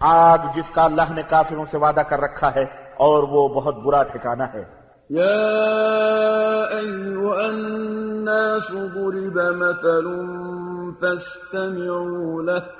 آگ 0.00 0.38
جس 0.54 0.70
کا 0.70 0.84
اللہ 0.84 1.02
نے 1.10 1.22
کافروں 1.28 1.64
سے 1.70 1.78
وعدہ 1.78 2.00
کر 2.00 2.20
رکھا 2.20 2.54
ہے 2.54 2.64
اور 2.96 3.22
وہ 3.22 3.48
بہت 3.48 3.76
برا 3.76 4.02
ٹھکانہ 4.02 4.42
ہے۔ 4.42 4.80
يا 5.10 5.54
أيها 6.80 7.44
الناس 7.44 8.68
ضرب 8.72 9.40
مثل 9.56 10.06
فاستمعوا 11.00 12.42
له 12.42 12.79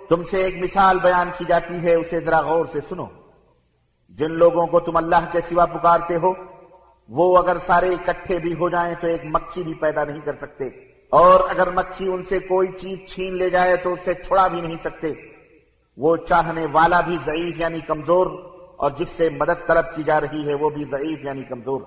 تم 0.11 0.23
سے 0.23 0.43
ایک 0.43 0.55
مثال 0.63 0.97
بیان 1.01 1.29
کی 1.37 1.45
جاتی 1.47 1.83
ہے، 1.83 1.95
اسے 1.95 2.19
ذرا 2.19 2.41
غور 2.41 2.65
سے 2.65 2.79
سنو۔ 2.89 3.05
جن 4.09 4.31
لوگوں 4.31 4.67
کو 4.67 4.79
تم 4.79 4.97
اللہ 4.97 5.31
کے 5.31 5.39
سوا 5.49 5.65
پکارتے 5.65 6.15
ہو، 6.15 6.33
وہ 7.09 7.37
اگر 7.37 7.57
سارے 7.57 7.93
اکٹھے 7.93 8.39
بھی 8.39 8.53
ہو 8.53 8.69
جائیں 8.69 8.95
تو 9.01 9.07
ایک 9.07 9.21
مکھی 9.25 9.63
بھی 9.63 9.73
پیدا 9.73 10.03
نہیں 10.03 10.19
کر 10.25 10.35
سکتے۔ 10.41 10.67
اور 11.09 11.39
اگر 11.49 11.71
مکھی 11.71 12.13
ان 12.13 12.23
سے 12.23 12.39
کوئی 12.39 12.67
چیز 12.67 12.97
چھین 13.09 13.37
لے 13.37 13.49
جائے 13.49 13.75
تو 13.75 13.93
اسے 13.93 14.13
چھڑا 14.13 14.47
بھی 14.47 14.61
نہیں 14.61 14.77
سکتے۔ 14.83 15.13
وہ 15.97 16.17
چاہنے 16.17 16.65
والا 16.71 17.01
بھی 17.01 17.17
ضعیف 17.25 17.59
یعنی 17.59 17.79
کمزور، 17.79 18.27
اور 18.77 18.91
جس 18.97 19.09
سے 19.09 19.29
مدد 19.29 19.67
طلب 19.67 19.95
کی 19.95 20.03
جا 20.03 20.21
رہی 20.21 20.49
ہے 20.49 20.53
وہ 20.53 20.69
بھی 20.69 20.83
ضعیف 20.83 21.25
یعنی 21.25 21.43
کمزور۔ 21.43 21.81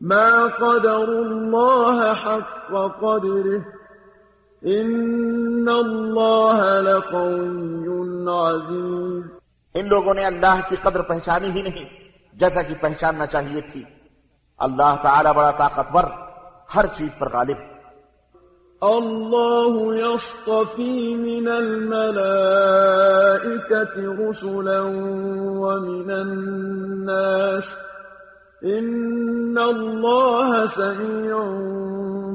ما 0.00 0.46
قدر 0.58 1.08
الله 1.08 2.12
حق 2.26 3.00
قدره۔ 3.00 3.81
ان 4.64 5.66
اللہ 5.68 6.80
لقوی 6.82 7.88
عزیز 8.28 9.30
ان 9.74 9.88
لوگوں 9.88 10.14
نے 10.14 10.24
اللہ 10.24 10.60
کی 10.68 10.76
قدر 10.82 11.02
پہچانی 11.02 11.50
ہی 11.50 11.62
نہیں 11.62 11.84
جیسا 12.32 12.62
کہ 12.62 12.74
پہچاننا 12.80 13.26
چاہیے 13.26 13.60
تھی۔ 13.60 13.82
اللہ 14.58 14.96
تعالی 15.02 15.28
بڑا 15.36 15.50
طاقتور 15.50 16.04
ہر 16.74 16.84
چیز 16.94 17.08
پر 17.18 17.32
غالب۔ 17.32 17.56
الله 18.82 19.94
يصطفي 19.96 21.14
من 21.14 21.48
الملائكة 21.48 22.20
رسلا 24.28 24.82
ومن 25.58 26.10
الناس۔ 26.10 27.74
إن 28.64 29.58
الله 29.58 30.66
سميع 30.68 31.36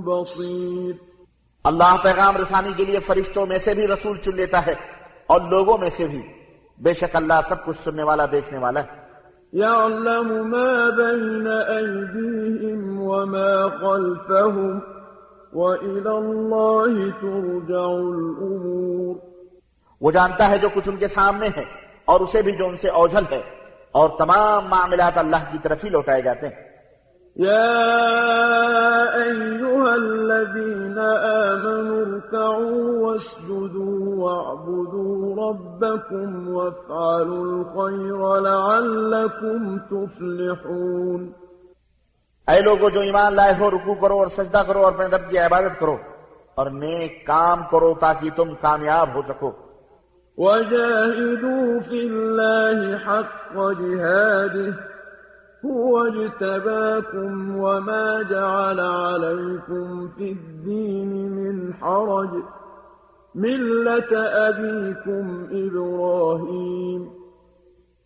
بصير 0.03 1.06
اللہ 1.67 1.95
پیغام 2.03 2.37
رسانی 2.37 2.73
کے 2.77 2.85
لیے 2.85 2.99
فرشتوں 2.99 3.45
میں 3.45 3.57
سے 3.57 3.73
بھی 3.73 3.87
رسول 3.87 4.17
چن 4.17 4.35
لیتا 4.35 4.65
ہے 4.65 4.75
اور 5.27 5.41
لوگوں 5.41 5.77
میں 5.77 5.89
سے 5.89 6.07
بھی۔ 6.07 6.21
بے 6.77 6.93
شک 6.93 7.15
اللہ 7.15 7.33
سب 7.47 7.65
کچھ 7.65 7.77
سننے 7.83 8.03
والا 8.03 8.25
دیکھنے 8.31 8.59
والا 8.59 8.79
ہے۔ 8.79 9.07
يعلم 9.53 10.49
ما 10.49 10.89
بين 10.97 11.47
أيديهم 11.47 12.99
وما 12.99 13.67
خلفهم 13.67 14.79
وإلى 15.53 16.09
الله 16.09 17.09
ترجع 17.21 17.85
الأمور 17.85 19.15
وہ 20.01 20.11
جانتا 20.11 20.49
ہے 20.49 20.57
جو 20.57 20.69
کچھ 20.73 20.89
ان 20.89 20.95
کے 20.95 21.07
سامنے 21.07 21.47
ہے 21.57 21.63
اور 22.05 22.19
اسے 22.19 22.41
بھی 22.41 22.51
جو 22.51 22.67
ان 22.67 22.77
سے 22.77 22.89
اوجھل 22.89 23.23
ہے 23.31 23.41
اور 23.91 24.09
تمام 24.09 24.65
معاملات 24.65 25.17
اللہ 25.17 25.51
کی 25.51 25.57
طرف 25.61 25.85
ہی 25.85 25.89
لوٹائے 25.89 26.21
جاتے 26.21 26.47
ہیں۔ 26.47 26.66
يا 27.39 27.73
أيها 29.15 29.95
الذين 29.95 30.99
آمنوا 31.31 32.05
اركعوا 32.05 32.97
واسجدوا 32.99 34.15
واعبدوا 34.15 35.35
ربكم 35.35 36.49
وافعلوا 36.49 37.43
الخير 37.45 38.41
لعلكم 38.41 39.77
تفلحون. 39.77 41.31
اے 42.47 42.61
لوگو 42.61 42.89
جو 42.89 42.99
ایمان 42.99 43.35
لائے 43.35 43.53
ہو 43.59 43.71
رکوع 43.71 43.95
کرو 44.01 44.17
اور 44.17 44.27
سجدہ 44.27 44.63
کرو 44.67 44.79
اور 44.79 44.93
اپنے 44.93 45.05
رب 45.05 45.29
کی 45.29 45.37
عبادت 45.37 45.79
کرو 45.79 45.97
اور 46.55 46.67
نیک 46.69 47.27
کام 47.27 47.61
کرو 47.71 47.93
تاکہ 47.93 48.29
تم 48.35 48.55
کامیاب 48.61 49.09
ہو 49.15 49.21
سکو۔ 49.21 49.51
وجاهدوا 50.37 51.79
في 51.89 51.99
الله 51.99 52.95
حق 53.07 53.55
جهاده. 53.79 54.96
هو 55.65 56.01
اجتباكم 56.01 57.57
وما 57.57 58.21
جعل 58.21 58.79
عليكم 58.79 60.09
في 60.17 60.31
الدين 60.31 61.31
من 61.31 61.73
حرج. 61.73 62.29
ملة 63.35 64.17
أبيكم 64.17 65.47
إبراهيم. 65.51 67.16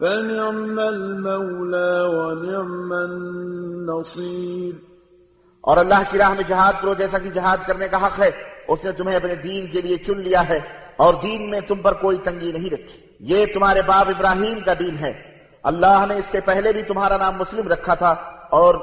فنعم 0.00 0.78
المولى 0.78 1.92
ونعم 2.14 2.92
النصير. 2.92 4.72
اور 5.60 5.76
اللہ 5.76 6.00
کی 6.10 6.18
راہ 6.18 6.30
میں 6.30 6.42
جہاد 6.48 6.72
کرو، 6.80 6.94
جیسا 6.94 7.18
کہ 7.18 7.30
جہاد 7.30 7.56
کرنے 7.66 7.88
کا 7.88 8.06
حق 8.06 8.20
ہے، 8.20 8.30
اس 8.68 8.84
نے 8.84 8.92
تمہیں 8.92 9.16
اپنے 9.16 9.34
دین 9.34 9.66
کے 9.66 9.80
لیے 9.80 9.96
چن 9.96 10.20
لیا 10.20 10.48
ہے، 10.48 10.60
اور 10.96 11.14
دین 11.22 11.50
میں 11.50 11.60
تم 11.60 11.74
پر 11.74 11.92
کوئی 11.92 12.16
تنگی 12.16 12.52
نہیں 12.52 12.70
رکھی۔ 12.70 12.98
یہ 13.20 13.46
تمہارے 13.54 13.82
باپ 13.86 14.08
ابراہیم 14.08 14.60
کا 14.60 14.74
دین 14.78 14.96
ہے۔ 14.96 15.12
اللہ 15.62 16.04
نے 16.08 16.14
اس 16.16 16.26
سے 16.26 16.40
پہلے 16.40 16.72
بھی 16.72 16.82
تمہارا 16.82 17.16
نام 17.16 17.34
مسلم 17.38 17.68
رکھا 17.68 17.94
تھا، 17.94 18.14
اور 18.50 18.74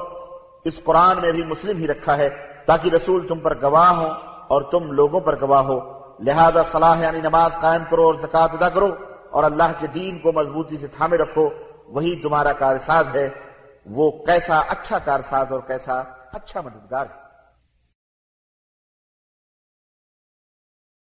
اس 0.64 0.74
قرآن 0.84 1.20
میں 1.22 1.32
بھی 1.32 1.42
مسلم 1.42 1.76
ہی 1.78 1.86
رکھا 1.86 2.18
ہے، 2.18 2.28
تاکہ 2.66 2.90
رسول 2.94 3.26
تم 3.28 3.38
پر 3.38 3.62
گواہ 3.62 3.90
ہو 3.90 4.08
اور 4.48 4.62
تم 4.62 4.92
لوگوں 4.92 5.20
پر 5.20 5.40
گواہ 5.40 5.62
ہو۔ 5.62 5.78
لہذا 6.20 6.62
صلاح 6.62 7.00
یعنی 7.02 7.20
نماز 7.20 7.52
قائم 7.60 7.82
کرو 7.90 8.02
اور 8.06 8.14
زکات 8.14 8.50
ادا 8.52 8.68
کرو۔ 8.68 8.88
اور 9.32 9.44
اللہ 9.44 9.72
کے 9.78 9.86
دین 9.86 10.18
کو 10.18 10.32
مضبوطی 10.32 10.78
سے 10.78 10.86
تھامے 10.86 11.16
رکھو، 11.16 11.50
وہی 11.88 12.22
تمہارا 12.22 12.52
کارساز 12.52 13.16
ہے۔ 13.16 13.28
وہ 13.86 14.10
کیسا 14.10 14.58
اچھا 14.58 14.98
کارساز 14.98 15.52
اور 15.52 15.60
کیسا 15.60 16.02
اچھا 16.32 16.60
مددگار 16.60 17.06
ہے۔ 17.06 17.21